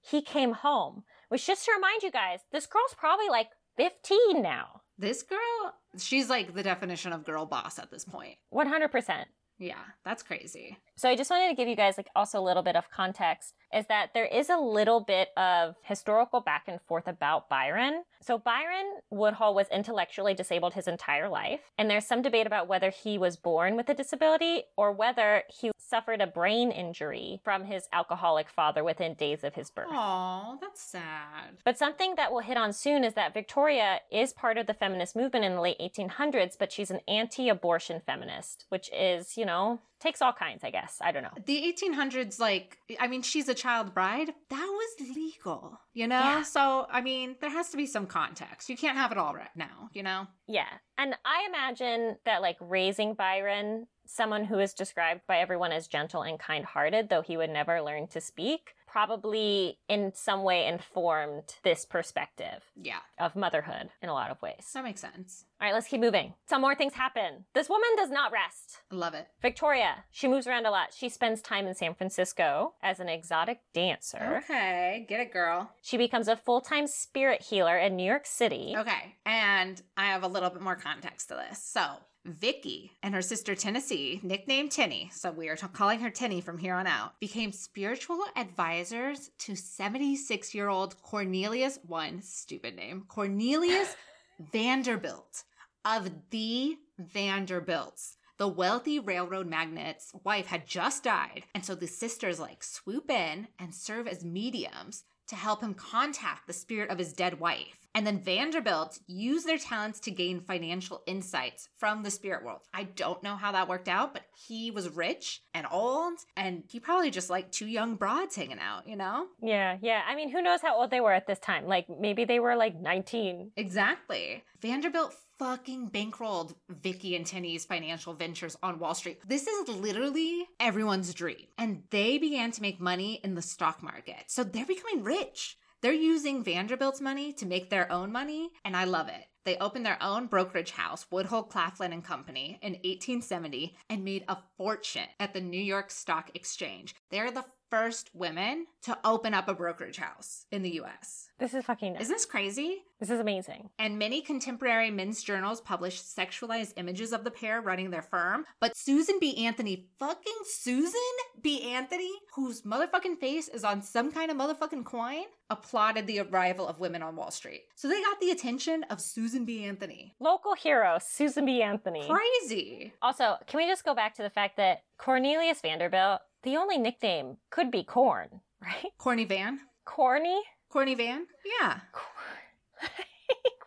[0.00, 4.82] He came home, which just to remind you guys, this girl's probably like 15 now.
[4.98, 8.36] this girl, she's like the definition of girl boss at this point.
[8.52, 9.24] 100%.
[9.58, 10.78] Yeah, that's crazy.
[10.96, 13.54] So I just wanted to give you guys like also a little bit of context
[13.72, 18.04] is that there is a little bit of historical back and forth about Byron.
[18.20, 22.90] So Byron Woodhull was intellectually disabled his entire life, and there's some debate about whether
[22.90, 27.88] he was born with a disability or whether he suffered a brain injury from his
[27.92, 29.88] alcoholic father within days of his birth.
[29.90, 31.58] Oh, that's sad.
[31.64, 35.14] But something that we'll hit on soon is that Victoria is part of the feminist
[35.14, 39.80] movement in the late 1800s, but she's an anti abortion feminist, which is, you know,
[40.04, 40.98] takes all kinds, I guess.
[41.00, 41.30] I don't know.
[41.46, 44.28] The 1800s, like, I mean, she's a child bride.
[44.50, 44.68] That
[45.00, 46.20] was legal, you know?
[46.20, 46.42] Yeah.
[46.42, 48.68] So, I mean, there has to be some context.
[48.68, 50.26] You can't have it all right now, you know?
[50.46, 50.68] Yeah.
[50.98, 56.22] And I imagine that, like, raising Byron, someone who is described by everyone as gentle
[56.22, 61.42] and kind hearted, though he would never learn to speak, probably in some way informed
[61.64, 64.70] this perspective Yeah, of motherhood in a lot of ways.
[64.72, 65.46] that makes sense.
[65.60, 66.34] All right, let's keep moving.
[66.48, 67.44] Some more things happen.
[67.54, 68.78] This woman does not rest.
[68.92, 69.26] I love it.
[69.42, 70.94] Victoria, she moves around a lot.
[70.96, 74.42] She spends time in San Francisco as an exotic dancer.
[74.44, 75.70] Okay, get it, girl.
[75.82, 78.74] She becomes a full time spirit healer in New York City.
[78.78, 81.60] Okay, and I have a little bit more context to this.
[81.60, 81.82] So,
[82.24, 86.56] Vicky and her sister Tennessee, nicknamed Tinny, so we are t- calling her Tinny from
[86.56, 93.94] here on out, became spiritual advisors to 76 year old Cornelius, one stupid name, Cornelius
[94.52, 95.44] Vanderbilt
[95.84, 98.16] of the Vanderbilts.
[98.36, 103.48] The wealthy railroad magnate's wife had just died, and so the sisters like swoop in
[103.58, 107.83] and serve as mediums to help him contact the spirit of his dead wife.
[107.94, 112.62] And then Vanderbilt used their talents to gain financial insights from the spirit world.
[112.74, 116.80] I don't know how that worked out, but he was rich and old, and he
[116.80, 119.26] probably just liked two young broads hanging out, you know?
[119.40, 120.02] Yeah, yeah.
[120.08, 121.66] I mean, who knows how old they were at this time?
[121.66, 123.52] Like, maybe they were like 19.
[123.56, 124.42] Exactly.
[124.60, 129.20] Vanderbilt fucking bankrolled Vicky and Tinny's financial ventures on Wall Street.
[129.26, 131.46] This is literally everyone's dream.
[131.58, 134.24] And they began to make money in the stock market.
[134.26, 135.56] So they're becoming rich.
[135.84, 139.26] They're using Vanderbilt's money to make their own money, and I love it.
[139.44, 144.38] They opened their own brokerage house, Woodhull Claflin and Company, in 1870 and made a
[144.56, 146.94] fortune at the New York Stock Exchange.
[147.10, 147.44] They're the
[147.74, 151.28] first women to open up a brokerage house in the US.
[151.40, 152.04] This is fucking nuts.
[152.04, 152.84] Isn't this crazy?
[153.00, 153.68] This is amazing.
[153.80, 158.44] And many contemporary men's journals published sexualized images of the pair running their firm.
[158.60, 159.44] But Susan B.
[159.44, 161.00] Anthony, fucking Susan
[161.42, 161.62] B.
[161.72, 166.78] Anthony, whose motherfucking face is on some kind of motherfucking coin, applauded the arrival of
[166.78, 167.62] women on Wall Street.
[167.74, 169.64] So they got the attention of Susan B.
[169.64, 170.14] Anthony.
[170.20, 171.60] Local hero, Susan B.
[171.60, 172.08] Anthony.
[172.08, 172.94] Crazy.
[173.02, 177.38] Also, can we just go back to the fact that Cornelius Vanderbilt, the only nickname
[177.50, 178.92] could be Corn, right?
[178.98, 179.60] Corny Van?
[179.84, 180.40] Corny?
[180.70, 181.26] Corny Van?
[181.60, 181.80] Yeah.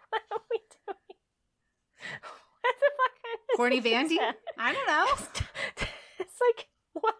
[0.09, 1.17] what are we doing?
[2.61, 3.57] What the fuck?
[3.57, 4.17] Corny Vandy?
[4.57, 5.07] I don't know.
[6.19, 7.15] it's like, what?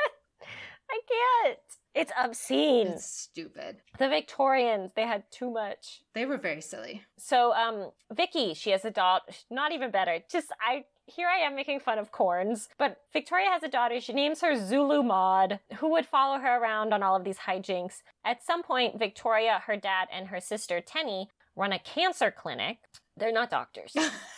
[0.90, 1.00] I
[1.44, 1.60] can't.
[1.98, 2.88] It's obscene.
[2.88, 3.78] It's stupid.
[3.98, 6.04] The Victorians, they had too much.
[6.14, 7.02] They were very silly.
[7.18, 9.26] So, um, Vicky, she has a daughter.
[9.50, 10.20] Not even better.
[10.32, 10.86] Just I.
[11.10, 14.02] Here I am making fun of corns, but Victoria has a daughter.
[14.02, 18.02] She names her Zula Maud, who would follow her around on all of these hijinks.
[18.26, 22.80] At some point, Victoria, her dad, and her sister Tenny run a cancer clinic.
[23.16, 23.96] They're not doctors.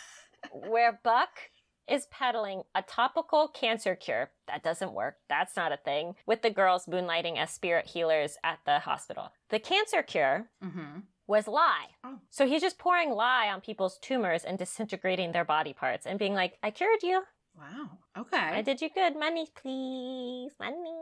[0.52, 1.30] where Buck
[1.88, 4.30] is peddling a topical cancer cure.
[4.46, 5.16] That doesn't work.
[5.28, 6.14] That's not a thing.
[6.26, 9.32] With the girls moonlighting as spirit healers at the hospital.
[9.48, 11.00] The cancer cure Mm-hmm.
[11.26, 11.86] was lye.
[12.04, 12.18] Oh.
[12.30, 16.34] So he's just pouring lye on people's tumors and disintegrating their body parts and being
[16.34, 17.22] like, I cured you.
[17.60, 17.90] Wow.
[18.18, 18.38] Okay.
[18.38, 19.16] I did you good.
[19.18, 20.52] Money, please.
[20.58, 20.96] Money.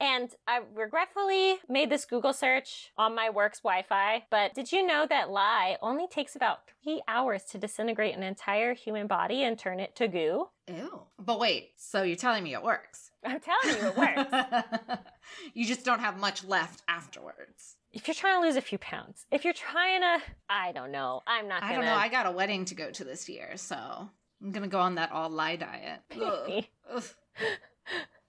[0.00, 4.24] And I regretfully made this Google search on my work's Wi Fi.
[4.28, 8.74] But did you know that lye only takes about three hours to disintegrate an entire
[8.74, 10.48] human body and turn it to goo?
[10.68, 11.02] Ew.
[11.18, 13.12] But wait, so you're telling me it works?
[13.24, 15.00] I'm telling you, it works.
[15.54, 17.76] you just don't have much left afterwards.
[17.92, 20.18] if you're trying to lose a few pounds, if you're trying to,
[20.50, 21.22] I don't know.
[21.26, 21.76] I'm not I gonna.
[21.82, 21.94] don't know.
[21.94, 24.10] I got a wedding to go to this year, so
[24.44, 26.00] I'm gonna go on that all lie diet.
[26.20, 26.44] Ugh.
[26.46, 26.70] Maybe.
[26.92, 27.04] Ugh.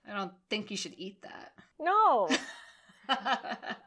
[0.09, 1.51] I don't think you should eat that.
[1.79, 2.29] No.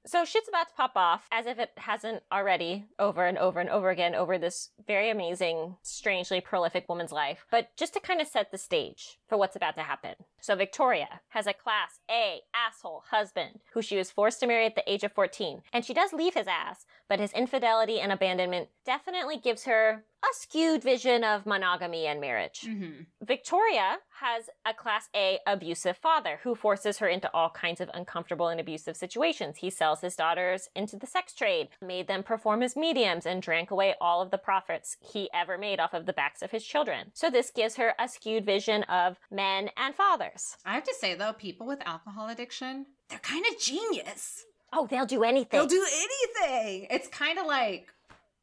[0.08, 3.68] So shit's about to pop off, as if it hasn't already, over and over and
[3.68, 7.44] over again over this very amazing, strangely prolific woman's life.
[7.50, 10.14] But just to kind of set the stage for what's about to happen.
[10.40, 14.76] So Victoria has a class A asshole husband who she was forced to marry at
[14.76, 15.60] the age of 14.
[15.74, 20.34] And she does leave his ass, but his infidelity and abandonment definitely gives her a
[20.34, 22.62] skewed vision of monogamy and marriage.
[22.66, 27.90] hmm Victoria has a class A abusive father who forces her into all kinds of
[27.94, 29.58] uncomfortable and abusive situations.
[29.58, 33.70] He sells his daughters into the sex trade, made them perform as mediums, and drank
[33.70, 37.10] away all of the profits he ever made off of the backs of his children.
[37.14, 40.56] So this gives her a skewed vision of men and fathers.
[40.64, 44.44] I have to say though, people with alcohol addiction, they're kind of genius.
[44.72, 45.58] Oh, they'll do anything.
[45.58, 46.88] They'll do anything.
[46.90, 47.88] It's kind of like,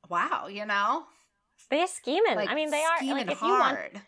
[0.09, 1.03] wow, you know,
[1.69, 2.35] They're scheming.
[2.35, 2.97] like I mean, they are.
[2.97, 4.01] scheming Like, if you want, hard.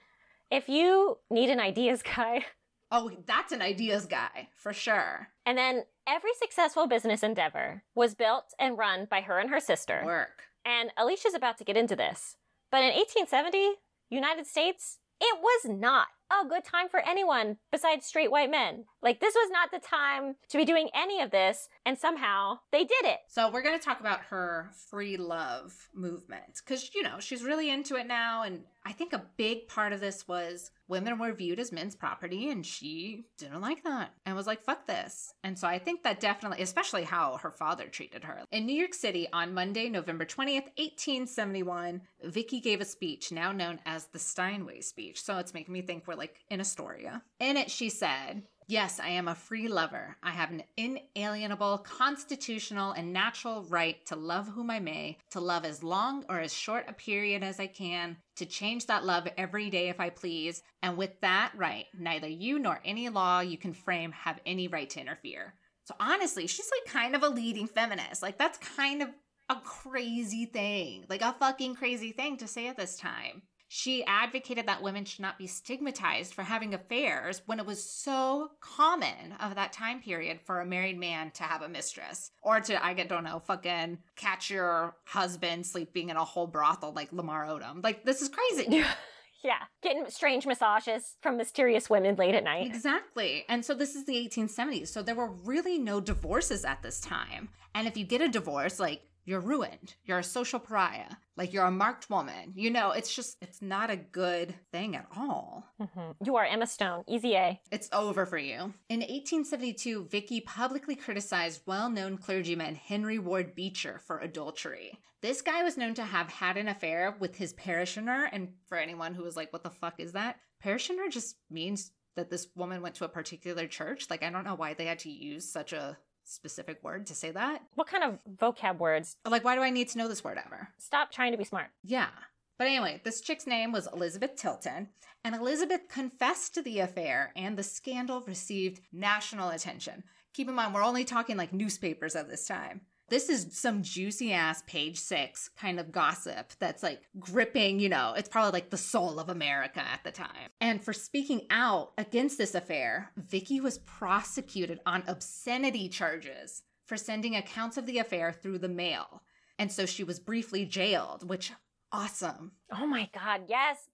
[0.52, 2.46] if you need an ideas guy,
[2.90, 5.28] Oh, that's an ideas guy for sure.
[5.46, 10.02] and then every successful business endeavor was built and run by her and her sister.
[10.06, 10.44] Work.
[10.64, 12.38] And Alicia's about to get into this.
[12.72, 13.74] But in 1870,
[14.10, 18.86] United States, it was not a good time for anyone besides straight white men.
[19.02, 22.84] Like, this was not the time to be doing any of this, and somehow they
[22.84, 23.20] did it.
[23.28, 27.70] So we're going to talk about her free love movement because you know she's really
[27.70, 31.60] into it now, and I think a big part of this was women were viewed
[31.60, 35.68] as men's property, and she didn't like that and was like, "Fuck this." And so
[35.68, 39.54] I think that definitely, especially how her father treated her in New York City on
[39.54, 42.04] Monday, November twentieth, eighteen seventy one.
[42.24, 45.22] Vicky gave a speech now known as the Steinway speech.
[45.22, 47.24] So it's making me think we're like in Astoria.
[47.42, 48.44] In it, she said.
[48.70, 50.18] Yes, I am a free lover.
[50.22, 55.64] I have an inalienable, constitutional, and natural right to love whom I may, to love
[55.64, 59.70] as long or as short a period as I can, to change that love every
[59.70, 60.64] day if I please.
[60.84, 64.90] And with that right, neither you nor any law you can frame have any right
[64.90, 65.54] to interfere.
[65.86, 68.22] So honestly, she's like kind of a leading feminist.
[68.22, 69.08] Like, that's kind of
[69.48, 73.44] a crazy thing, like a fucking crazy thing to say at this time.
[73.70, 78.52] She advocated that women should not be stigmatized for having affairs when it was so
[78.62, 82.84] common of that time period for a married man to have a mistress or to,
[82.84, 87.84] I don't know, fucking catch your husband sleeping in a whole brothel like Lamar Odom.
[87.84, 88.84] Like, this is crazy.
[89.44, 92.68] yeah, getting strange massages from mysterious women late at night.
[92.68, 93.46] Exactly.
[93.50, 94.88] And so this is the 1870s.
[94.88, 97.50] So there were really no divorces at this time.
[97.76, 99.96] And if you get a divorce, like, you're ruined.
[100.06, 101.12] You're a social pariah.
[101.36, 102.54] Like you're a marked woman.
[102.56, 105.66] You know, it's just, it's not a good thing at all.
[105.80, 106.16] Mhm.
[106.24, 107.62] You are Emma Stone, easy A.
[107.70, 108.74] It's over for you.
[108.90, 114.98] In 1872, Vicky publicly criticized well known clergyman Henry Ward Beecher for adultery.
[115.22, 118.30] This guy was known to have had an affair with his parishioner.
[118.32, 120.38] And for anyone who was like, what the fuck is that?
[120.62, 124.08] Parishioner just means that this woman went to a particular church.
[124.10, 127.32] Like, I don't know why they had to use such a specific word to say
[127.32, 127.62] that.
[127.76, 129.16] What kind of vocab words?
[129.26, 130.70] Like, why do I need to know this word ever?
[130.78, 131.68] Stop trying to be smart.
[131.84, 132.10] Yeah.
[132.58, 134.90] But anyway, this chick's name was Elizabeth Tilton,
[135.24, 140.04] and Elizabeth confessed to the affair, and the scandal received national attention.
[140.34, 142.82] Keep in mind, we're only talking like newspapers at this time.
[143.10, 148.14] This is some juicy ass page six kind of gossip that's like gripping, you know,
[148.18, 150.52] it's probably like the soul of America at the time.
[150.60, 157.36] And for speaking out against this affair, Vicky was prosecuted on obscenity charges for sending
[157.36, 159.22] accounts of the affair through the mail.
[159.58, 161.54] And so she was briefly jailed, which
[161.92, 162.52] awesome.
[162.72, 163.88] Oh my God, yes.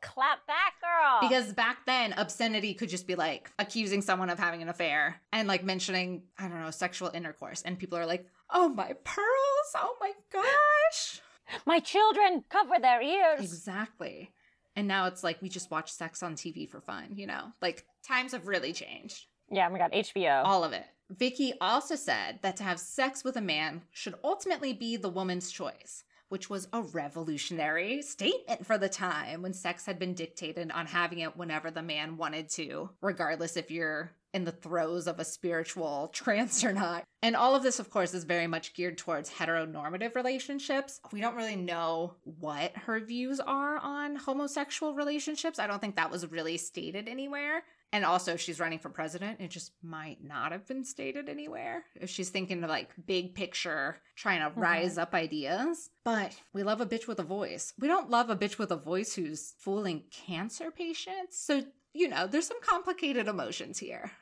[0.00, 1.28] Clap back, girl.
[1.28, 5.46] Because back then, obscenity could just be like accusing someone of having an affair and
[5.46, 7.62] like mentioning, I don't know, sexual intercourse.
[7.62, 9.74] And people are like, oh, my pearls.
[9.76, 11.20] Oh my gosh.
[11.66, 13.40] my children cover their ears.
[13.40, 14.32] Exactly.
[14.76, 17.52] And now it's like we just watch sex on TV for fun, you know?
[17.60, 19.26] Like times have really changed.
[19.50, 20.42] Yeah, oh my God, HBO.
[20.44, 20.84] All of it.
[21.10, 25.50] Vicky also said that to have sex with a man should ultimately be the woman's
[25.50, 30.86] choice which was a revolutionary statement for the time when sex had been dictated on
[30.86, 35.24] having it whenever the man wanted to, regardless if you're in the throes of a
[35.24, 37.04] spiritual trance or not.
[37.20, 41.00] And all of this, of course, is very much geared towards heteronormative relationships.
[41.12, 45.58] We don't really know what her views are on homosexual relationships.
[45.58, 47.64] I don't think that was really stated anywhere.
[47.92, 51.84] And also, she's running for president, it just might not have been stated anywhere.
[51.96, 55.00] If she's thinking of like big picture, trying to rise mm-hmm.
[55.00, 55.90] up ideas.
[56.04, 57.72] But we love a bitch with a voice.
[57.80, 61.38] We don't love a bitch with a voice who's fooling cancer patients.
[61.38, 64.12] So, you know, there's some complicated emotions here.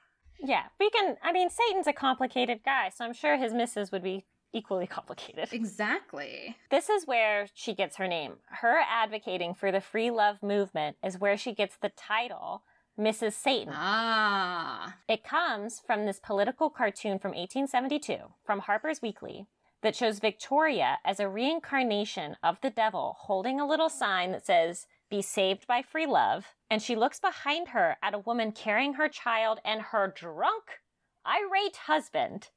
[0.41, 1.17] Yeah, we can.
[1.23, 5.49] I mean, Satan's a complicated guy, so I'm sure his misses would be equally complicated.
[5.53, 6.57] Exactly.
[6.71, 8.35] This is where she gets her name.
[8.47, 12.63] Her advocating for the free love movement is where she gets the title
[12.99, 13.35] Mrs.
[13.35, 13.73] Satan.
[13.77, 14.97] Ah.
[15.09, 19.47] It comes from this political cartoon from 1872 from Harper's Weekly
[19.83, 24.87] that shows Victoria as a reincarnation of the devil holding a little sign that says,
[25.09, 26.47] Be saved by free love.
[26.69, 30.81] And she looks behind her at a woman carrying her child and her drunk,
[31.25, 32.49] irate husband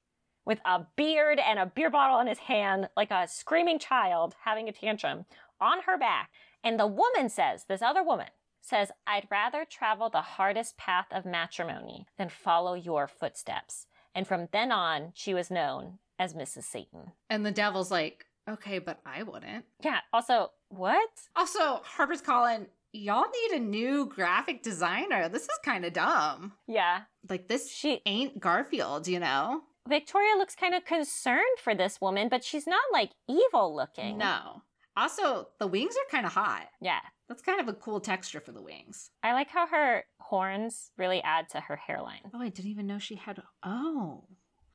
[0.44, 4.68] with a beard and a beer bottle in his hand, like a screaming child having
[4.68, 5.26] a tantrum
[5.60, 6.32] on her back.
[6.64, 8.28] And the woman says, This other woman,
[8.62, 13.88] says, I'd rather travel the hardest path of matrimony than follow your footsteps.
[14.13, 16.63] And from then on, she was known as Mrs.
[16.63, 17.13] Satan.
[17.30, 19.65] And the devil's like, okay, but I wouldn't.
[19.84, 20.00] Yeah.
[20.13, 21.10] Also, what?
[21.36, 25.30] Also, Harper's calling, y'all need a new graphic designer.
[25.30, 26.54] This is kind of dumb.
[26.67, 27.02] Yeah.
[27.30, 29.62] Like, this she ain't Garfield, you know?
[29.88, 34.17] Victoria looks kind of concerned for this woman, but she's not like evil looking.
[34.17, 34.62] No.
[34.95, 36.67] Also, the wings are kind of hot.
[36.82, 37.00] Yeah.
[37.28, 39.10] That's kind of a cool texture for the wings.
[39.24, 42.32] I like how her horns really add to her hairline.
[42.34, 43.42] Oh, I didn't even know she had.
[43.64, 44.24] Oh.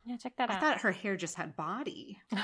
[0.06, 0.58] Yeah, check that I out.
[0.58, 2.18] I thought her hair just had body.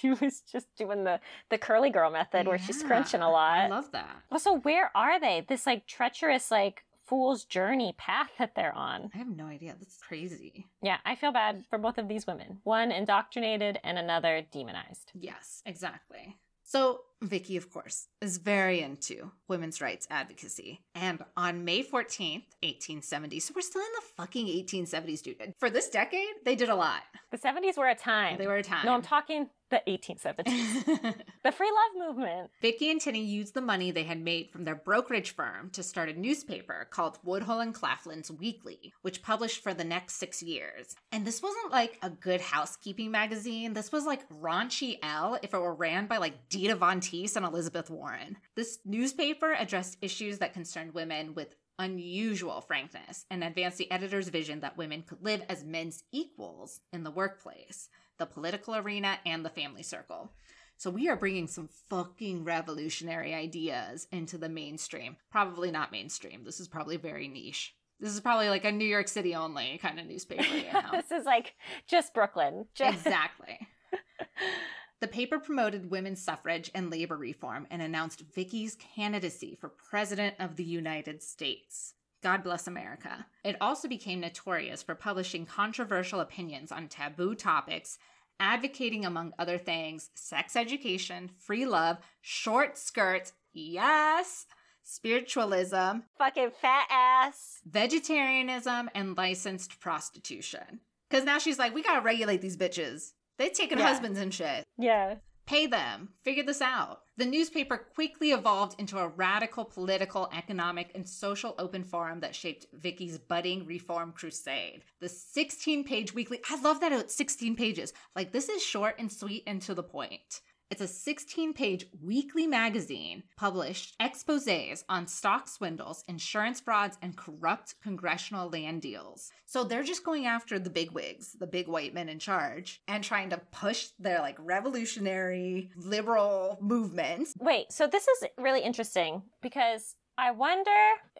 [0.00, 1.20] she was just doing the
[1.50, 3.58] the curly girl method where she's scrunching a lot.
[3.58, 4.22] I love that.
[4.32, 5.44] Also, where are they?
[5.46, 9.10] This like treacherous like fool's journey path that they're on.
[9.14, 9.74] I have no idea.
[9.78, 10.68] That's crazy.
[10.80, 12.60] Yeah, I feel bad for both of these women.
[12.62, 15.10] One indoctrinated and another demonized.
[15.14, 16.38] Yes, exactly.
[16.62, 20.80] So, Vicky, of course, is very into women's rights advocacy.
[20.94, 25.54] And on May 14th, 1870, so we're still in the fucking 1870s, dude.
[25.58, 27.02] For this decade, they did a lot.
[27.30, 28.38] The 70s were a time.
[28.38, 28.86] They were a time.
[28.86, 30.44] No, I'm talking the 1870s.
[31.44, 32.50] the free love movement.
[32.60, 36.08] Vicky and Tinny used the money they had made from their brokerage firm to start
[36.08, 40.96] a newspaper called Woodhull and Claflin's Weekly, which published for the next six years.
[41.12, 43.72] And this wasn't like a good housekeeping magazine.
[43.72, 47.46] This was like raunchy Elle if it were ran by like Dita Von Teese and
[47.46, 48.36] Elizabeth Warren.
[48.54, 54.60] This newspaper addressed issues that concerned women with unusual frankness and advanced the editor's vision
[54.60, 57.88] that women could live as men's equals in the workplace
[58.20, 60.30] the political arena, and the family circle.
[60.76, 65.16] So we are bringing some fucking revolutionary ideas into the mainstream.
[65.32, 66.44] Probably not mainstream.
[66.44, 67.74] This is probably very niche.
[67.98, 70.44] This is probably like a New York City only kind of newspaper.
[70.44, 70.90] You know?
[70.92, 71.54] this is like
[71.88, 72.66] just Brooklyn.
[72.74, 73.58] Just- exactly.
[75.00, 80.56] The paper promoted women's suffrage and labor reform and announced Vicky's candidacy for President of
[80.56, 81.94] the United States.
[82.22, 83.24] God bless America.
[83.42, 87.98] It also became notorious for publishing controversial opinions on taboo topics,
[88.38, 94.44] advocating, among other things, sex education, free love, short skirts, yes,
[94.82, 100.80] spiritualism, fucking fat ass, vegetarianism, and licensed prostitution.
[101.08, 103.12] Because now she's like, we gotta regulate these bitches.
[103.40, 103.88] They taking yeah.
[103.88, 104.64] husbands and shit.
[104.76, 105.14] Yeah.
[105.46, 106.10] Pay them.
[106.24, 107.00] Figure this out.
[107.16, 112.66] The newspaper quickly evolved into a radical political, economic, and social open forum that shaped
[112.74, 114.84] Vicky's budding reform crusade.
[115.00, 117.94] The 16 page weekly, I love that it's 16 pages.
[118.14, 120.42] Like, this is short and sweet and to the point.
[120.70, 127.74] It's a 16 page weekly magazine published exposes on stock swindles, insurance frauds, and corrupt
[127.82, 129.32] congressional land deals.
[129.46, 133.02] So they're just going after the big wigs, the big white men in charge, and
[133.02, 137.34] trying to push their like revolutionary liberal movements.
[137.40, 140.70] Wait, so this is really interesting because I wonder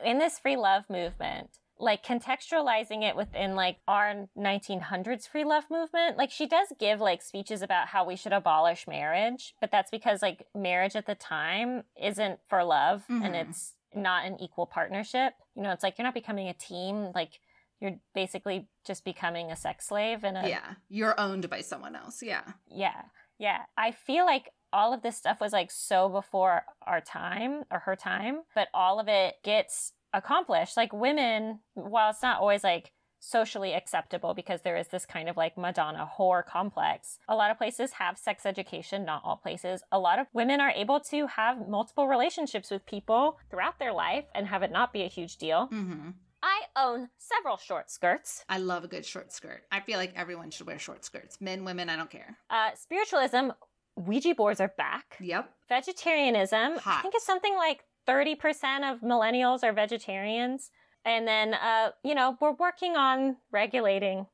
[0.05, 6.17] in this free love movement, like contextualizing it within like our 1900s free love movement
[6.19, 10.23] like she does give like speeches about how we should abolish marriage but that's because
[10.23, 13.23] like marriage at the time isn't for love mm-hmm.
[13.23, 15.35] and it's not an equal partnership.
[15.55, 17.41] You know it's like you're not becoming a team like
[17.81, 22.43] you're basically just becoming a sex slave and yeah you're owned by someone else yeah.
[22.69, 23.03] Yeah
[23.39, 23.63] yeah.
[23.77, 27.97] I feel like all of this stuff was like so before our time or her
[27.97, 30.77] time but all of it gets accomplished.
[30.77, 35.37] Like women, while it's not always like socially acceptable because there is this kind of
[35.37, 37.19] like Madonna whore complex.
[37.29, 39.83] A lot of places have sex education, not all places.
[39.93, 44.25] A lot of women are able to have multiple relationships with people throughout their life
[44.35, 45.69] and have it not be a huge deal.
[45.73, 46.11] Mm-hmm.
[46.43, 48.45] I own several short skirts.
[48.49, 49.63] I love a good short skirt.
[49.71, 51.39] I feel like everyone should wear short skirts.
[51.39, 52.39] Men, women, I don't care.
[52.49, 53.51] Uh, spiritualism,
[53.97, 55.19] Ouija boards are back.
[55.21, 55.51] Yep.
[55.69, 56.99] Vegetarianism, Hot.
[56.99, 60.71] I think it's something like 30% of millennials are vegetarians.
[61.05, 64.27] And then, uh, you know, we're working on regulating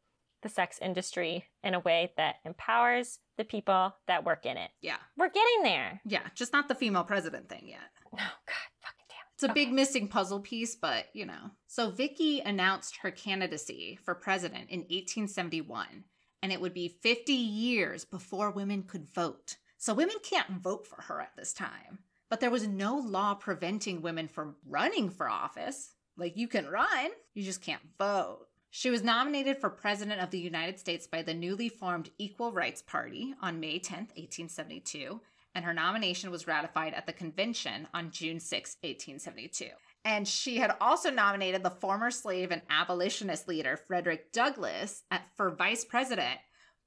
[0.43, 4.71] the sex industry in a way that empowers the people that work in it.
[4.81, 4.99] Yeah.
[5.17, 6.01] We're getting there.
[6.05, 7.81] Yeah, just not the female president thing yet.
[8.17, 9.27] No, oh, God, fucking damn.
[9.35, 9.65] It's a okay.
[9.67, 11.51] big missing puzzle piece, but you know.
[11.67, 16.05] So Vicky announced her candidacy for president in 1871,
[16.43, 19.57] and it would be 50 years before women could vote.
[19.77, 21.99] So women can't vote for her at this time.
[22.29, 25.95] But there was no law preventing women from running for office.
[26.17, 28.47] Like, you can run, you just can't vote.
[28.71, 32.83] She was nominated for President of the United States by the newly formed Equal Rights
[32.83, 35.21] Party on May 10, 1872,
[35.55, 39.69] and her nomination was ratified at the convention on June 6, 1872.
[40.05, 45.51] And she had also nominated the former slave and abolitionist leader Frederick Douglass at, for
[45.51, 46.39] vice president,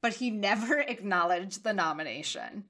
[0.02, 2.66] but he never acknowledged the nomination.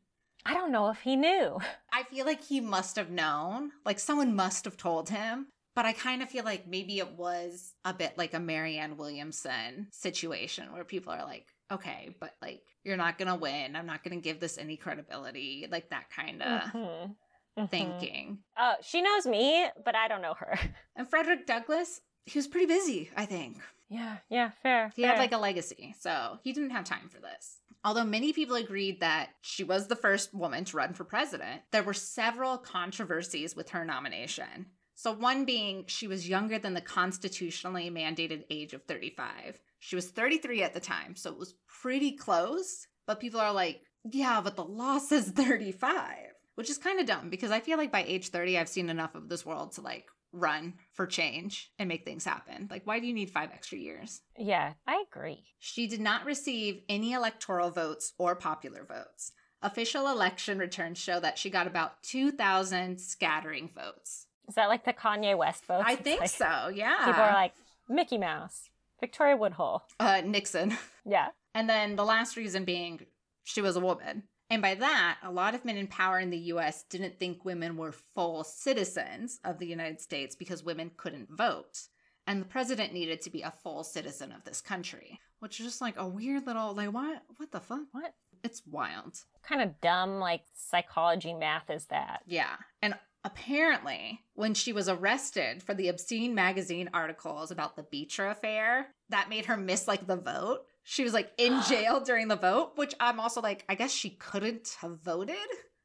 [0.46, 1.60] I don't know if he knew.
[1.94, 3.72] I feel like he must have known.
[3.86, 5.48] Like someone must have told him.
[5.76, 9.88] But I kind of feel like maybe it was a bit like a Marianne Williamson
[9.92, 13.76] situation where people are like, okay, but like, you're not going to win.
[13.76, 15.68] I'm not going to give this any credibility.
[15.72, 16.80] Like that kind of mm-hmm.
[16.82, 17.66] mm-hmm.
[17.68, 18.40] thinking.
[18.58, 20.60] Oh, she knows me, but I don't know her.
[20.98, 23.58] And Frederick Douglass, he was pretty busy, I think.
[23.90, 24.92] Yeah, yeah, fair.
[24.96, 25.12] He fair.
[25.12, 27.59] had like a legacy, so he didn't have time for this.
[27.84, 31.84] Although many people agreed that she was the first woman to run for president, there
[31.84, 34.68] were several controversies with her nomination.
[34.96, 39.60] So, one being she was younger than the constitutionally mandated age of 35.
[39.80, 42.86] She was 33 at the time, so it was pretty close.
[43.08, 46.18] But people are like, yeah, but the law says 35,
[46.56, 49.16] which is kind of dumb because I feel like by age 30, I've seen enough
[49.16, 52.68] of this world to like run for change and make things happen.
[52.70, 54.22] Like, why do you need five extra years?
[54.38, 55.44] Yeah, I agree.
[55.60, 59.32] She did not receive any electoral votes or popular votes.
[59.62, 64.28] Official election returns show that she got about 2,000 scattering votes.
[64.48, 65.86] Is that like the Kanye West votes?
[65.86, 67.06] I think like, so, yeah.
[67.06, 67.54] People are like,
[67.90, 68.70] Mickey Mouse,
[69.00, 69.84] Victoria Woodhull.
[70.00, 70.78] Uh, Nixon.
[71.06, 71.30] Yeah.
[71.56, 73.06] And then the last reason being
[73.44, 74.24] she was a woman.
[74.50, 77.78] And by that, a lot of men in power in the US didn't think women
[77.78, 81.88] were full citizens of the United States because women couldn't vote.
[82.26, 85.82] And the president needed to be a full citizen of this country, which is just
[85.82, 87.24] like a weird little, like, what?
[87.38, 87.82] What the fuck?
[87.92, 88.14] What?
[88.44, 89.20] It's wild.
[89.44, 92.22] kind of dumb, like, psychology math is that?
[92.26, 92.56] Yeah.
[92.82, 92.94] And
[93.24, 99.30] apparently, when she was arrested for the obscene magazine articles about the Beecher affair, that
[99.30, 100.66] made her miss, like, the vote.
[100.90, 104.10] She was like in jail during the vote, which I'm also like, I guess she
[104.10, 105.36] couldn't have voted,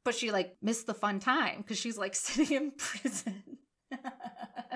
[0.03, 3.43] but she like missed the fun time because she's like sitting in prison.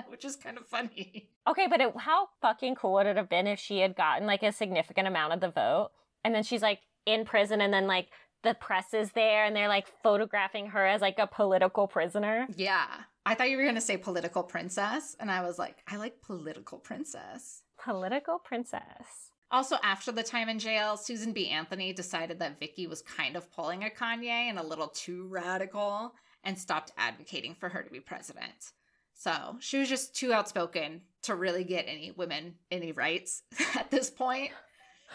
[0.06, 1.30] which is kind of funny.
[1.48, 4.44] Okay, but it, how fucking cool would it have been if she had gotten like
[4.44, 5.90] a significant amount of the vote
[6.24, 8.06] and then she's like in prison and then like
[8.44, 12.46] the press is there and they're like photographing her as like a political prisoner?
[12.54, 12.86] Yeah.
[13.26, 16.22] I thought you were going to say political princess and I was like, I like
[16.22, 17.62] political princess.
[17.82, 19.29] Political princess.
[19.52, 21.48] Also, after the time in jail, Susan B.
[21.48, 26.14] Anthony decided that Vicky was kind of pulling a Kanye and a little too radical
[26.44, 28.72] and stopped advocating for her to be president.
[29.14, 33.42] So she was just too outspoken to really get any women any rights
[33.76, 34.50] at this point.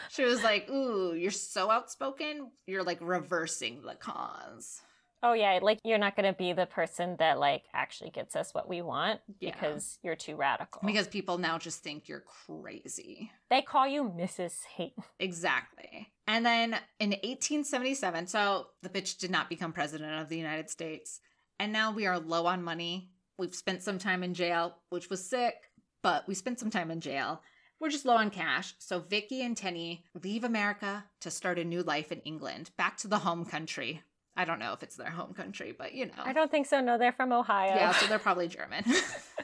[0.09, 2.51] she was like, "Ooh, you're so outspoken.
[2.67, 4.81] You're like reversing the cause."
[5.27, 8.53] Oh yeah, like you're not going to be the person that like actually gets us
[8.53, 9.51] what we want Yeah.
[9.53, 10.81] because you're too radical.
[10.85, 13.31] Because people now just think you're crazy.
[13.49, 14.51] they call you Mrs.
[14.77, 15.03] Satan.
[15.19, 16.11] Exactly.
[16.27, 21.19] And then in 1877, so the bitch did not become president of the United States.
[21.59, 23.09] And now we are low on money.
[23.39, 25.55] We've spent some time in jail, which was sick,
[26.03, 27.41] but we spent some time in jail.
[27.79, 28.75] We're just low on cash.
[28.77, 33.07] So Vicky and Tenny leave America to start a new life in England, back to
[33.07, 34.03] the home country.
[34.37, 36.23] I don't know if it's their home country, but you know.
[36.23, 36.81] I don't think so.
[36.81, 37.73] No, they're from Ohio.
[37.73, 38.83] Yeah, so they're probably German.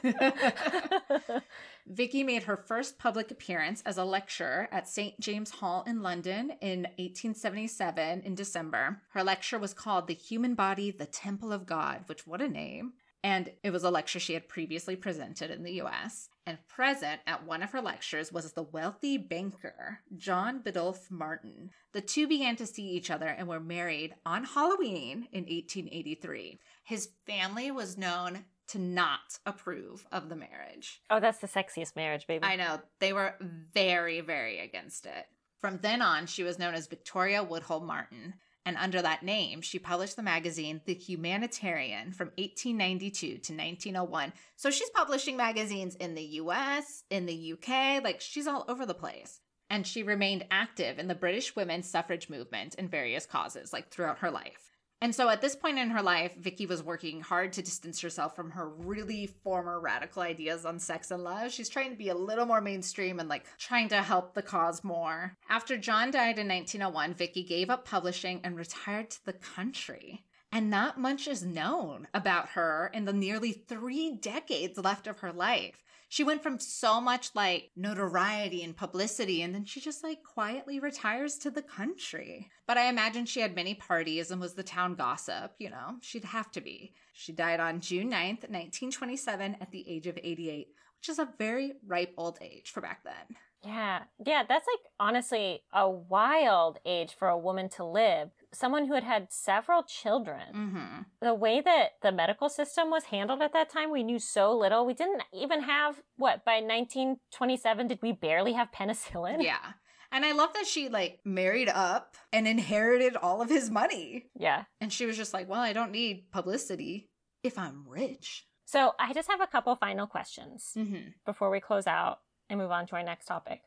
[1.86, 5.18] Vicky made her first public appearance as a lecturer at St.
[5.18, 9.00] James Hall in London in 1877 in December.
[9.10, 12.92] Her lecture was called The Human Body, the Temple of God, which what a name.
[13.24, 16.28] And it was a lecture she had previously presented in the US.
[16.44, 21.70] And present at one of her lectures was the wealthy banker, John Biddulph Martin.
[21.92, 26.58] The two began to see each other and were married on Halloween in 1883.
[26.82, 31.02] His family was known to not approve of the marriage.
[31.10, 32.44] oh, that's the sexiest marriage, baby.
[32.44, 32.80] I know.
[33.00, 33.34] They were
[33.74, 35.26] very, very against it.
[35.60, 38.34] From then on, she was known as Victoria Woodhull Martin.
[38.64, 44.32] And under that name, she published the magazine The Humanitarian from 1892 to 1901.
[44.56, 48.94] So she's publishing magazines in the US, in the UK, like she's all over the
[48.94, 49.40] place.
[49.68, 54.18] And she remained active in the British women's suffrage movement and various causes, like throughout
[54.18, 54.71] her life.
[55.02, 58.36] And so at this point in her life, Vicky was working hard to distance herself
[58.36, 61.50] from her really former radical ideas on sex and love.
[61.50, 64.84] She's trying to be a little more mainstream and like trying to help the cause
[64.84, 65.36] more.
[65.48, 70.22] After John died in 1901, Vicky gave up publishing and retired to the country.
[70.52, 75.32] And not much is known about her in the nearly three decades left of her
[75.32, 75.82] life.
[76.12, 80.78] She went from so much like notoriety and publicity, and then she just like quietly
[80.78, 82.50] retires to the country.
[82.66, 86.26] But I imagine she had many parties and was the town gossip, you know, she'd
[86.26, 86.92] have to be.
[87.14, 90.66] She died on June 9th, 1927, at the age of 88,
[91.00, 93.38] which is a very ripe old age for back then.
[93.64, 94.02] Yeah.
[94.22, 98.28] Yeah, that's like honestly a wild age for a woman to live.
[98.54, 100.42] Someone who had had several children.
[100.54, 101.02] Mm-hmm.
[101.22, 104.84] The way that the medical system was handled at that time, we knew so little.
[104.84, 109.42] We didn't even have, what, by 1927, did we barely have penicillin?
[109.42, 109.72] Yeah.
[110.10, 114.26] And I love that she like married up and inherited all of his money.
[114.38, 114.64] Yeah.
[114.80, 117.08] And she was just like, well, I don't need publicity
[117.42, 118.46] if I'm rich.
[118.66, 121.08] So I just have a couple final questions Mm-hmm.
[121.24, 122.18] before we close out
[122.50, 123.62] and move on to our next topic,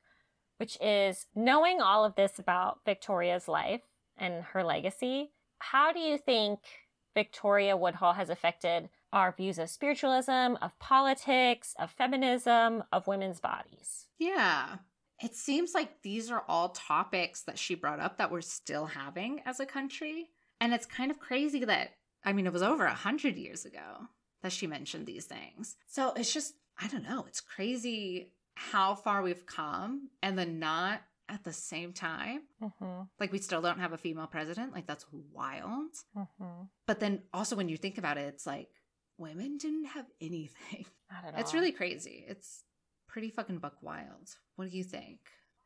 [0.57, 3.81] which is knowing all of this about Victoria's life
[4.17, 6.59] and her legacy, how do you think
[7.13, 14.07] Victoria Woodhull has affected our views of spiritualism, of politics, of feminism, of women's bodies?
[14.19, 14.77] Yeah.
[15.23, 19.41] It seems like these are all topics that she brought up that we're still having
[19.45, 20.29] as a country.
[20.59, 21.91] And it's kind of crazy that,
[22.23, 24.09] I mean, it was over a hundred years ago
[24.43, 25.77] that she mentioned these things.
[25.87, 31.01] So it's just, I don't know, it's crazy how far we've come and then not
[31.29, 32.41] at the same time.
[32.61, 33.01] Mm-hmm.
[33.19, 34.73] Like, we still don't have a female president.
[34.73, 35.91] Like, that's wild.
[36.17, 36.63] Mm-hmm.
[36.87, 38.69] But then also, when you think about it, it's like
[39.17, 40.85] women didn't have anything.
[41.11, 41.39] Not at all.
[41.39, 42.25] It's really crazy.
[42.27, 42.63] It's
[43.07, 44.29] pretty fucking buck wild.
[44.55, 45.19] What do you think?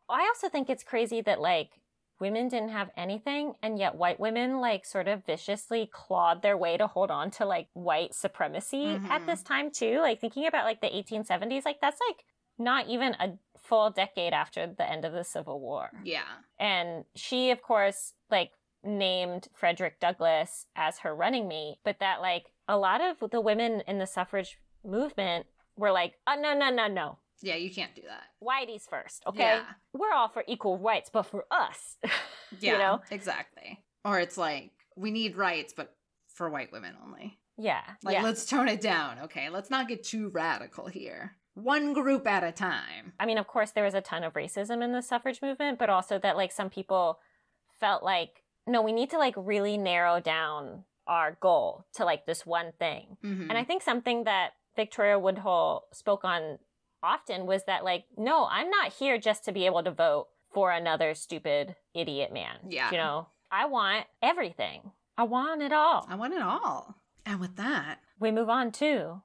[0.10, 1.70] I also think it's crazy that like
[2.20, 6.76] women didn't have anything and yet white women like sort of viciously clawed their way
[6.78, 9.26] to hold on to like white supremacy at Mhm.
[9.26, 9.99] this time too.
[9.99, 12.26] Like thinking about like the 1870s, like that's like
[12.57, 13.38] not even a
[13.70, 15.91] full decade after the end of the Civil War.
[16.03, 16.24] Yeah.
[16.59, 18.51] And she of course like
[18.84, 23.82] named Frederick Douglass as her running mate, but that like a lot of the women
[23.88, 25.45] in the suffrage movement
[25.78, 27.20] were like, "Oh no, no, no, no.
[27.41, 28.24] Yeah, you can't do that.
[28.43, 29.39] Whitey's first, okay?
[29.39, 29.63] Yeah.
[29.93, 31.97] We're all for equal rights, but for us,
[32.59, 33.01] Yeah, you know?
[33.11, 33.82] exactly.
[34.03, 35.95] Or it's like we need rights, but
[36.34, 37.39] for white women only.
[37.57, 38.24] Yeah, Like, yeah.
[38.24, 39.49] let's tone it down, okay?
[39.49, 41.36] Let's not get too radical here.
[41.64, 43.14] One group at a time.
[43.20, 45.89] I mean, of course, there was a ton of racism in the suffrage movement, but
[45.89, 47.20] also that like some people
[47.80, 52.45] felt like, no, we need to like really narrow down our goal to like this
[52.45, 53.18] one thing.
[53.24, 53.49] Mhm.
[53.49, 56.60] And I think something that Victoria Woodhull spoke on
[57.01, 60.72] often was that like, no, I'm not here just to be able to vote for
[60.72, 62.57] another stupid idiot man.
[62.68, 62.91] Yeah.
[62.91, 64.91] You know, I want everything.
[65.18, 66.05] I want it all.
[66.10, 66.95] I want it all.
[67.26, 69.22] And with that, we move on to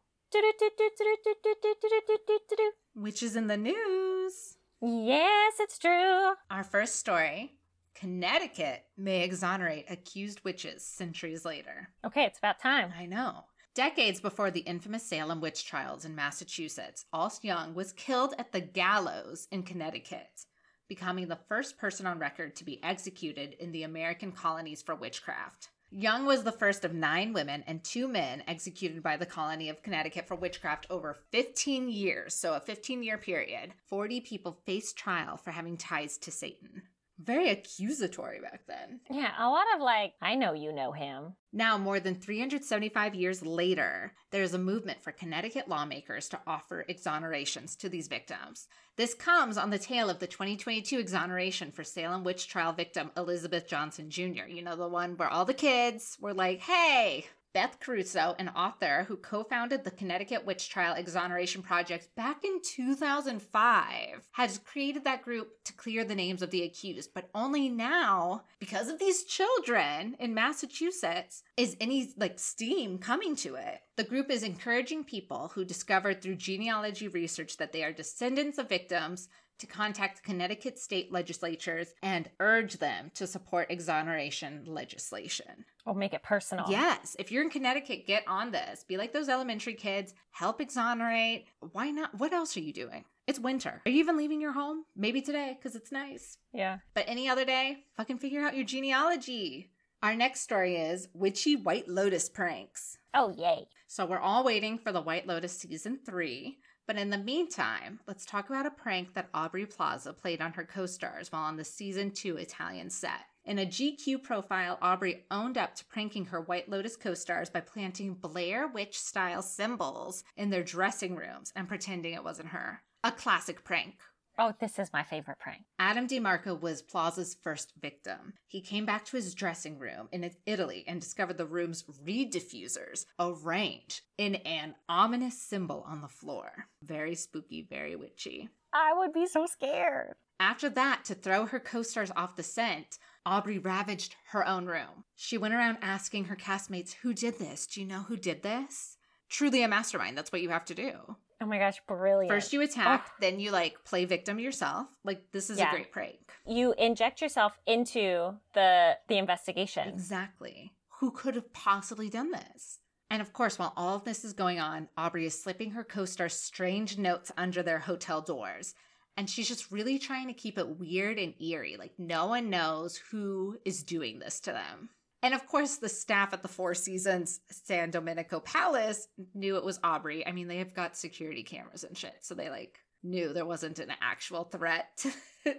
[2.95, 7.53] which is in the news, yes it's true our first story
[7.95, 11.89] Connecticut may exonerate accused witches centuries later.
[12.05, 13.45] okay it's about time I know.
[13.75, 18.61] Decades before the infamous Salem witch trials in Massachusetts, Alce Young was killed at the
[18.61, 20.47] gallows in Connecticut.
[20.89, 25.71] becoming the first person on record to be executed in the American colonies for witchcraft.
[25.97, 29.81] Young was the first of nine women and two men executed by the colony of
[29.85, 32.35] Connecticut for witchcraft over 15 years.
[32.35, 33.75] So, a 15 year period.
[33.87, 36.83] 40 people faced trial for having ties to Satan.
[37.19, 39.01] Very accusatory back then.
[39.11, 41.35] Yeah, a lot of like, I know you know him.
[41.53, 47.77] Now, more than 375 years later, there's a movement for Connecticut lawmakers to offer exonerations
[47.79, 48.67] to these victims.
[48.97, 53.69] This comes on the tail of the 2022 exoneration for Salem witch trial victim Elizabeth
[53.69, 54.47] Johnson Jr.
[54.49, 59.05] You know, the one where all the kids were like, hey, Beth Caruso, an author
[59.07, 65.23] who co founded the Connecticut Witch Trial Exoneration Project back in 2005, has created that
[65.23, 67.15] group to clear the names of the accused.
[67.15, 73.55] But only now, because of these children in Massachusetts, is any like steam coming to
[73.55, 73.83] it.
[73.95, 78.69] The group is encouraging people who discovered through genealogy research that they are descendants of
[78.69, 79.29] victims
[79.65, 85.65] to contact Connecticut state legislatures and urge them to support exoneration legislation.
[85.87, 86.67] Or make it personal.
[86.69, 87.17] Yes.
[87.19, 88.85] If you're in Connecticut, get on this.
[88.85, 90.15] Be like those elementary kids.
[90.31, 91.47] Help exonerate.
[91.73, 92.19] Why not?
[92.19, 93.05] What else are you doing?
[93.27, 93.81] It's winter.
[93.87, 94.85] Are you even leaving your home?
[94.95, 96.37] Maybe today because it's nice.
[96.53, 96.79] Yeah.
[96.93, 99.71] But any other day, fucking figure out your genealogy.
[100.03, 102.99] Our next story is Witchy White Lotus Pranks.
[103.15, 103.69] Oh, yay.
[103.87, 106.59] So we're all waiting for the White Lotus season three.
[106.87, 110.65] But in the meantime, let's talk about a prank that Aubrey Plaza played on her
[110.65, 113.21] co stars while on the season two Italian set.
[113.47, 117.61] In a GQ profile, Aubrey owned up to pranking her White Lotus co stars by
[117.61, 122.83] planting Blair Witch style symbols in their dressing rooms and pretending it wasn't her.
[123.03, 123.97] A classic prank.
[124.37, 125.63] Oh, this is my favorite prank.
[125.79, 128.35] Adam DiMarco was Plaza's first victim.
[128.49, 133.07] He came back to his dressing room in Italy and discovered the room's reed diffusers
[133.21, 136.67] arranged in an ominous symbol on the floor.
[136.83, 138.49] Very spooky, very witchy.
[138.73, 140.15] I would be so scared.
[140.41, 145.05] After that, to throw her co stars off the scent, Aubrey ravaged her own room.
[145.15, 147.69] She went around asking her castmates, Who did this?
[147.69, 148.97] Do you know who did this?
[149.29, 150.19] Truly a mastermind.
[150.19, 151.17] That's what you have to do.
[151.45, 152.31] Oh my gosh, brilliant.
[152.33, 153.13] First you attack, oh.
[153.21, 154.87] then you like play victim yourself.
[155.05, 155.69] Like this is Yeah.
[155.69, 156.33] a great prank.
[156.47, 159.89] you inject yourself into the the investigation.
[159.89, 160.73] Exactly.
[161.01, 162.79] Who could have possibly done this?
[163.11, 166.07] And of course, while all of this is going on, Aubrey is slipping her co
[166.07, 168.75] stars strange notes under their hotel doors.
[169.19, 171.77] And she's just really trying to keep it weird and eerie.
[171.79, 174.89] Like, no one knows who is doing this to them.
[175.25, 179.81] And of course, the staff at the Four Seasons San Domenico Palace knew it was
[179.83, 180.25] Aubrey.
[180.27, 182.17] I mean, they have got security cameras and shit.
[182.21, 185.11] So they like knew there wasn't an actual threat to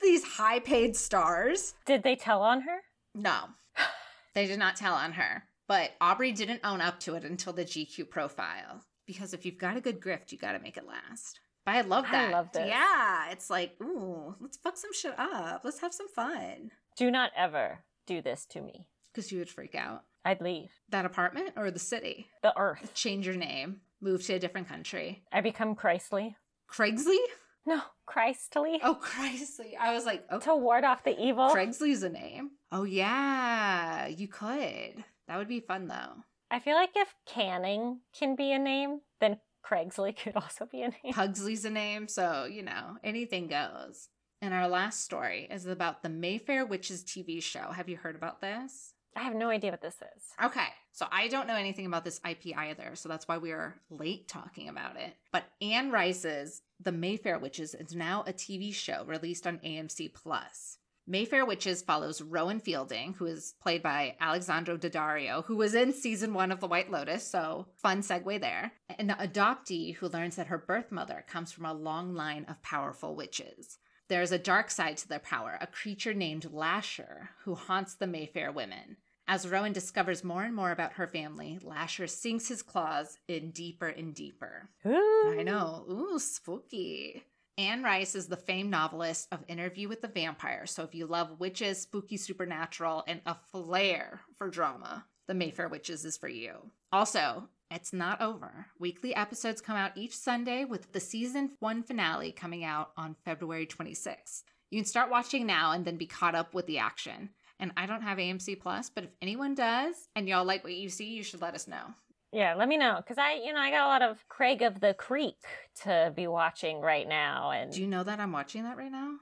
[0.00, 1.74] these high paid stars.
[1.84, 2.78] Did they tell on her?
[3.12, 3.46] No,
[4.34, 5.42] they did not tell on her.
[5.66, 8.84] But Aubrey didn't own up to it until the GQ profile.
[9.04, 11.40] Because if you've got a good grift, you got to make it last.
[11.66, 12.28] But I love that.
[12.28, 12.68] I love this.
[12.68, 15.62] Yeah, it's like, ooh, let's fuck some shit up.
[15.64, 16.70] Let's have some fun.
[16.96, 18.86] Do not ever do this to me.
[19.18, 20.04] Because you would freak out.
[20.24, 22.28] I'd leave That apartment or the city?
[22.44, 22.92] the earth.
[22.94, 25.24] Change your name, move to a different country.
[25.32, 26.36] I become Christly.
[26.68, 27.18] Craigsley?
[27.66, 28.78] No, Christly.
[28.84, 29.76] Oh, Craigsley.
[29.76, 30.44] I was like, okay.
[30.44, 31.48] To ward off the evil.
[31.50, 32.52] Craigsley's a name.
[32.70, 35.02] Oh, yeah, you could.
[35.26, 36.22] That would be fun though.
[36.48, 40.90] I feel like if Canning can be a name, then Craigsley could also be a
[40.90, 41.12] name.
[41.12, 44.10] Pugsley's a name, so you know, anything goes.
[44.40, 47.72] And our last story is about the Mayfair Witches TV show.
[47.72, 48.94] Have you heard about this?
[49.18, 50.22] I have no idea what this is.
[50.44, 53.74] Okay, so I don't know anything about this IP either, so that's why we are
[53.90, 55.12] late talking about it.
[55.32, 60.78] But Anne Rice's The Mayfair Witches is now a TV show released on AMC Plus.
[61.04, 66.32] Mayfair Witches follows Rowan Fielding, who is played by Alexandra Daddario, who was in season
[66.32, 68.72] one of The White Lotus, so fun segue there.
[68.98, 73.16] An adoptee who learns that her birth mother comes from a long line of powerful
[73.16, 73.78] witches.
[74.08, 78.06] There is a dark side to their power, a creature named Lasher, who haunts the
[78.06, 78.96] Mayfair women.
[79.30, 83.88] As Rowan discovers more and more about her family, Lasher sinks his claws in deeper
[83.88, 84.70] and deeper.
[84.86, 85.36] Ooh.
[85.38, 85.84] I know.
[85.90, 87.22] Ooh, spooky.
[87.58, 91.40] Anne Rice is the famed novelist of Interview with the Vampire, so if you love
[91.40, 96.70] witches, spooky supernatural, and a flair for drama, The Mayfair Witches is for you.
[96.90, 98.68] Also, it's not over.
[98.78, 103.66] Weekly episodes come out each Sunday with the season one finale coming out on February
[103.66, 104.44] 26th.
[104.70, 107.30] You can start watching now and then be caught up with the action.
[107.60, 110.88] And I don't have AMC Plus, but if anyone does and y'all like what you
[110.88, 111.94] see, you should let us know.
[112.32, 114.80] Yeah, let me know because I, you know, I got a lot of Craig of
[114.80, 115.36] the Creek
[115.82, 117.50] to be watching right now.
[117.50, 119.14] And Do you know that I'm watching that right now?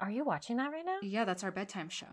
[0.00, 0.98] are you watching that right now?
[1.00, 2.06] Yeah, that's our bedtime show.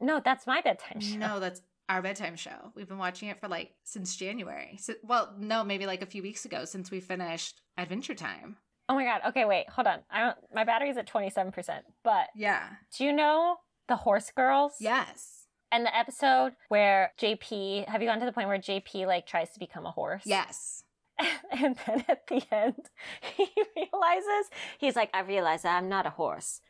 [0.00, 1.16] No, that's my bedtime show.
[1.18, 1.60] No, that's
[1.90, 2.72] our bedtime show.
[2.74, 4.76] We've been watching it for like since January.
[4.80, 8.56] So, well, no, maybe like a few weeks ago since we finished Adventure Time.
[8.88, 9.20] Oh my god.
[9.28, 9.98] Okay, wait, hold on.
[10.10, 11.80] I don't my battery's at 27%.
[12.02, 12.66] But Yeah.
[12.96, 13.56] do you know
[13.88, 14.74] the horse girls?
[14.80, 15.46] Yes.
[15.72, 19.50] And the episode where JP, have you gone to the point where JP like tries
[19.50, 20.22] to become a horse?
[20.24, 20.82] Yes.
[21.50, 22.90] And then at the end,
[23.36, 26.60] he realizes he's like, I realize that I'm not a horse.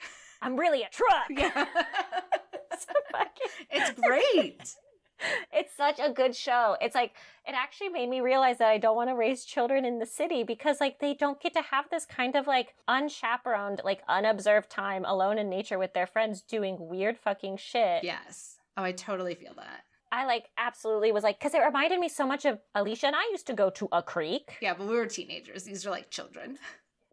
[0.41, 1.27] I'm really a truck.
[1.31, 1.67] Yeah.
[2.79, 4.77] So fucking- it's great.
[5.53, 6.77] it's such a good show.
[6.81, 7.13] It's like
[7.47, 10.43] it actually made me realize that I don't want to raise children in the city
[10.43, 15.05] because like they don't get to have this kind of like unchaperoned, like unobserved time
[15.05, 18.05] alone in nature with their friends doing weird fucking shit.
[18.05, 18.57] Yes.
[18.77, 19.85] Oh, I totally feel that.
[20.13, 23.29] I like absolutely was like because it reminded me so much of Alicia and I
[23.31, 24.57] used to go to a creek.
[24.61, 25.65] Yeah, but we were teenagers.
[25.65, 26.59] These are like children.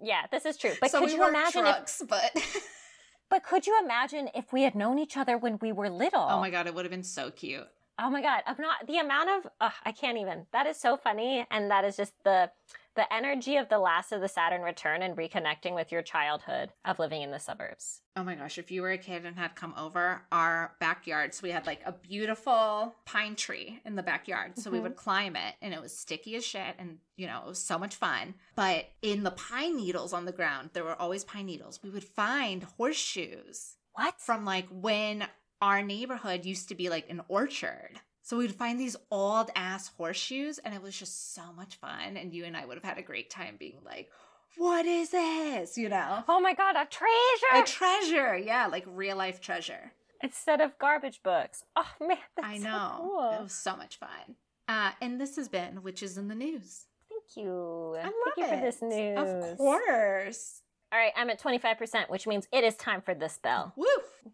[0.01, 0.71] Yeah, this is true.
[0.81, 2.31] But so could we you imagine if but
[3.29, 6.27] But could you imagine if we had known each other when we were little?
[6.29, 7.67] oh my god, it would have been so cute.
[7.99, 10.47] Oh my god, I'm not the amount of I can't even.
[10.51, 12.49] That is so funny and that is just the
[12.95, 16.99] the energy of the last of the Saturn return and reconnecting with your childhood of
[16.99, 18.01] living in the suburbs.
[18.15, 21.41] Oh my gosh, if you were a kid and had come over our backyard, so
[21.43, 24.57] we had like a beautiful pine tree in the backyard.
[24.59, 24.83] So we Mhm.
[24.83, 27.77] would climb it and it was sticky as shit and you know, it was so
[27.79, 28.35] much fun.
[28.55, 31.81] But in the pine needles on the ground, there were always pine needles.
[31.83, 34.19] We would find horseshoes What?
[34.19, 35.27] from like when
[35.63, 37.91] our neighborhood used to be like an orchard.
[38.21, 42.17] So we'd find these old ass horseshoes and it was just so much fun.
[42.17, 44.09] And you and I would have had a great time being like,
[44.57, 45.77] what is this?
[45.77, 46.23] You know?
[46.27, 47.63] Oh my god, a treasure!
[47.63, 48.37] A treasure.
[48.37, 49.93] Yeah, like real life treasure.
[50.21, 51.63] instead of garbage books.
[51.77, 52.95] Oh man, that's I so know.
[52.97, 53.31] cool.
[53.39, 54.35] It was so much fun.
[54.67, 56.85] Uh, and this has been Witches in the News.
[57.09, 57.95] Thank you.
[57.99, 58.85] I love Thank you for this it.
[58.85, 59.51] news.
[59.51, 60.61] Of course.
[60.93, 63.73] All right, I'm at 25%, which means it is time for the spell.
[63.75, 63.85] Woo!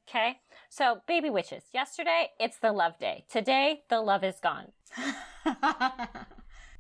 [0.09, 0.37] Okay?
[0.71, 1.63] So, baby witches.
[1.73, 3.25] Yesterday, it's the love day.
[3.29, 4.67] Today, the love is gone.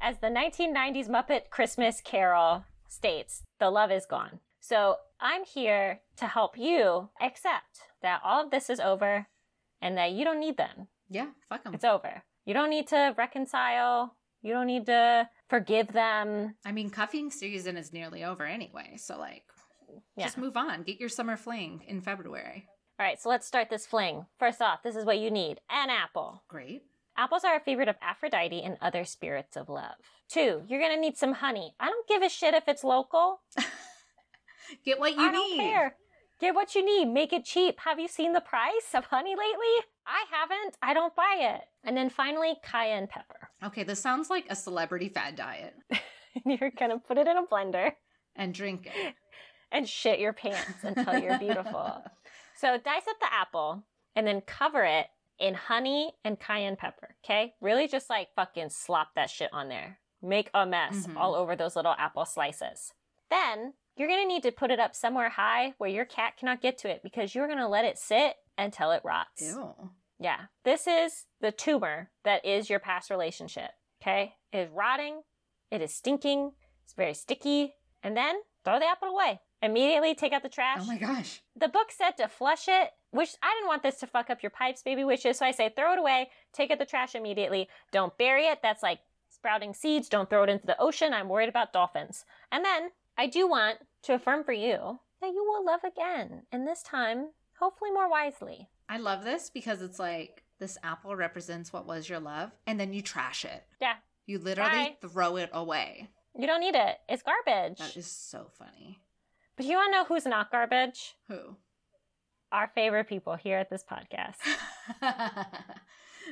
[0.01, 4.39] As the 1990s Muppet Christmas Carol states, the love is gone.
[4.61, 9.27] So I'm here to help you accept that all of this is over
[9.81, 10.87] and that you don't need them.
[11.09, 11.73] yeah, fuck them.
[11.73, 12.23] It's over.
[12.45, 14.15] You don't need to reconcile.
[14.41, 16.55] You don't need to forgive them.
[16.65, 18.95] I mean, cuffing season is nearly over anyway.
[18.97, 19.43] So, like,
[20.15, 20.25] Yeah.
[20.25, 20.83] just move on.
[20.83, 22.67] Get your summer fling in February.
[22.99, 24.25] All right, so let's start this fling.
[24.37, 26.43] First off, this is what you need an apple.
[26.49, 26.83] Great.
[27.15, 29.95] Apples are a favorite of Aphrodite and other spirits of love.
[30.27, 31.75] Two, you're gonna need some honey.
[31.79, 33.39] I don't give a shit if it's local.
[34.85, 35.37] Get what you I need.
[35.37, 35.95] I don't care.
[36.41, 37.05] Get what you need.
[37.05, 37.79] Make it cheap.
[37.85, 39.85] Have you seen the price of honey lately?
[40.05, 40.75] I haven't.
[40.81, 41.61] I don't buy it.
[41.85, 43.49] And then finally, cayenne pepper.
[43.63, 45.73] Okay, this sounds like a celebrity fad diet.
[46.45, 47.93] you're gonna put it in a blender
[48.35, 49.15] And drink it.
[49.71, 52.03] and shit your pants until you're beautiful.
[52.59, 53.83] So dice up the apple
[54.15, 55.07] and then cover it
[55.39, 57.15] in honey and cayenne pepper.
[57.23, 57.53] Okay?
[57.61, 59.99] Really just like fucking slop that shit on there.
[60.21, 61.15] Make a mess Mhm.
[61.15, 62.93] all over those little apple slices.
[63.29, 66.77] Then you're gonna need to put it up somewhere high where your cat cannot get
[66.79, 69.41] to it because you're gonna let it sit until it rots.
[69.41, 69.91] Ew.
[70.19, 70.47] Yeah.
[70.63, 73.71] This is the tumor that is your past relationship.
[74.01, 74.35] Okay?
[74.51, 75.23] It is rotting.
[75.71, 76.55] It is stinking.
[76.83, 77.75] It's very sticky.
[78.03, 79.39] And then throw the apple away.
[79.61, 80.79] Immediately take out the trash.
[80.81, 81.41] Oh my gosh.
[81.55, 84.49] the book said to flush it, which I didn't want this to fuck up your
[84.51, 85.37] pipes, baby wishes.
[85.37, 86.29] So I say throw it away.
[86.53, 87.67] Take out the trash immediately.
[87.91, 88.59] Don't bury it.
[88.63, 88.99] That's like
[89.29, 90.07] sprouting seeds.
[90.09, 91.13] Don't throw it into the ocean.
[91.13, 92.25] I'm worried about dolphins.
[92.51, 96.43] And then I do want to affirm for you that you will love again.
[96.51, 97.27] And this time,
[97.59, 98.69] hopefully more wisely.
[98.87, 102.93] I love this because it's like this apple represents what was your love, and then
[102.93, 103.63] you trash it.
[103.81, 103.95] Yeah.
[104.25, 105.07] You literally Bye.
[105.07, 106.09] throw it away.
[106.37, 106.97] You don't need it.
[107.07, 107.79] It's garbage.
[107.79, 108.99] That is so funny.
[109.59, 111.15] But you want to know who's not garbage?
[111.27, 111.57] Who?
[112.49, 114.37] Our favorite people here at this podcast.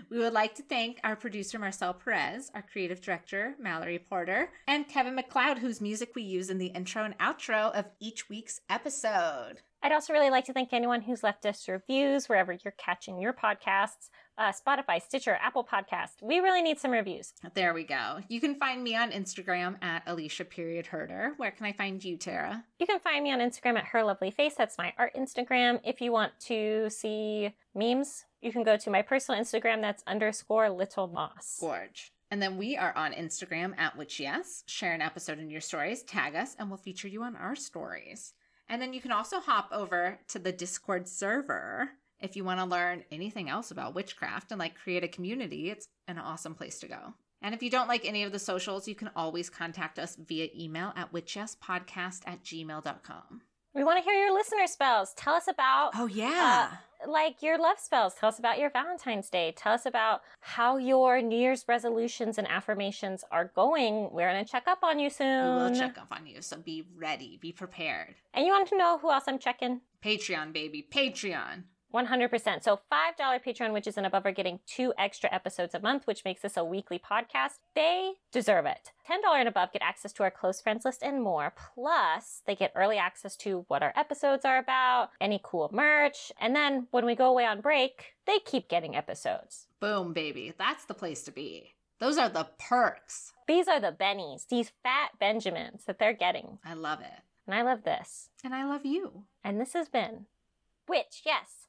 [0.10, 4.88] we would like to thank our producer Marcel Perez, our creative director Mallory Porter, and
[4.88, 9.56] Kevin MacLeod, whose music we use in the intro and outro of each week's episode.
[9.84, 13.34] I'd also really like to thank anyone who's left us reviews wherever you're catching your
[13.34, 14.08] podcasts
[14.38, 16.22] uh, Spotify, Stitcher, Apple Podcast.
[16.22, 17.34] We really need some reviews.
[17.54, 18.20] There we go.
[18.28, 21.34] You can find me on Instagram at Alicia period herder.
[21.38, 22.64] Where can I find you, Tara?
[22.80, 24.56] You can find me on Instagram at Her Lovely Face.
[24.56, 25.80] That's my art Instagram.
[25.84, 29.82] If you want to see memes, you can go to my personal Instagram.
[29.82, 31.58] That's underscore little moss.
[31.60, 32.12] Gorge.
[32.30, 34.64] And then we are on Instagram at Witch Yes.
[34.68, 38.34] Share an episode in your stories, tag us, and we'll feature you on our stories.
[38.70, 42.66] And then you can also hop over to the Discord server if you want to
[42.66, 45.70] learn anything else about witchcraft and like create a community.
[45.70, 47.14] It's an awesome place to go.
[47.42, 50.48] And if you don't like any of the socials, you can always contact us via
[50.58, 53.42] email at witchesspodcast at gmail.com.
[53.76, 55.14] We want to hear your listener spells.
[55.14, 56.70] Tell us about Oh, yeah.
[57.06, 58.16] Uh, like your love spells.
[58.16, 59.54] Tell us about your Valentine's Day.
[59.56, 64.10] Tell us about how your New Year's resolutions and affirmations are going.
[64.12, 65.56] We're going to check up on you soon.
[65.58, 68.16] We'll check up on you, so be ready, be prepared.
[68.34, 69.82] And you want to know who else I'm checking?
[70.04, 71.64] Patreon, baby, Patreon.
[71.94, 72.64] 100%.
[72.64, 76.26] So $5 Patreon which is and above are getting two extra episodes a month, which
[76.26, 77.60] makes this a weekly podcast.
[77.76, 78.92] They deserve it.
[79.10, 81.54] $10 and above get access to our close friends list and more.
[81.74, 86.32] Plus, they get early access to what our episodes are about, any cool merch.
[86.40, 89.68] And then when we go away on break, they keep getting episodes.
[89.80, 90.54] Boom, baby.
[90.58, 91.74] That's the place to be.
[92.00, 93.34] Those are the perks.
[93.48, 96.60] These are the bennies, these fat Benjamins that they're getting.
[96.64, 97.22] I love it.
[97.48, 98.30] And I love this.
[98.44, 99.24] And I love you.
[99.44, 100.26] And this has been
[100.88, 101.67] Witch, yes.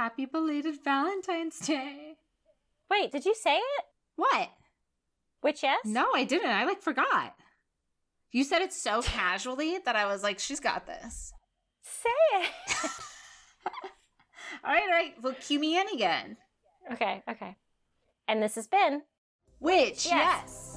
[0.00, 2.14] Happy belated Valentine's Day.
[2.90, 3.84] Wait, did you say it?
[4.16, 4.48] What?
[5.42, 5.80] Witch yes?
[5.84, 6.48] No, I didn't.
[6.48, 7.34] I like forgot.
[8.32, 11.34] You said it so casually that I was like, she's got this.
[11.82, 12.50] Say it.
[14.64, 15.14] All right, all right.
[15.22, 16.38] Well, cue me in again.
[16.92, 17.56] okay, okay.
[18.26, 19.02] And this has been
[19.60, 20.08] Witch, Yes.
[20.10, 20.69] yes.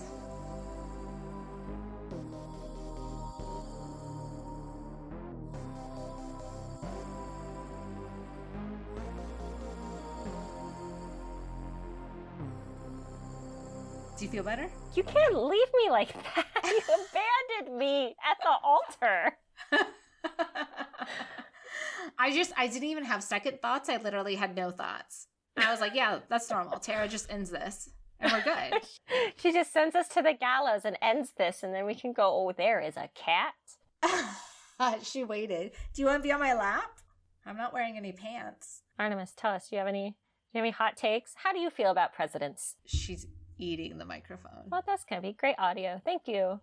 [14.34, 14.68] Feel better?
[14.96, 16.48] You can't leave me like that.
[16.64, 16.80] You
[17.60, 19.38] abandoned me at the altar.
[22.18, 23.90] I just, I didn't even have second thoughts.
[23.90, 25.28] I literally had no thoughts.
[25.56, 26.80] And I was like, yeah, that's normal.
[26.80, 28.82] Tara just ends this and we're good.
[29.38, 32.24] she just sends us to the gallows and ends this, and then we can go,
[32.24, 33.54] oh, there is a cat.
[35.04, 35.74] she waited.
[35.94, 36.90] Do you want to be on my lap?
[37.46, 38.82] I'm not wearing any pants.
[38.98, 40.16] Artemis, tell us, do you have any
[40.54, 41.34] do you have any hot takes?
[41.44, 42.76] How do you feel about presidents?
[42.86, 43.28] She's
[43.58, 44.70] eating the microphone.
[44.70, 46.02] Well, that's gonna be great audio.
[46.06, 46.60] Thank you.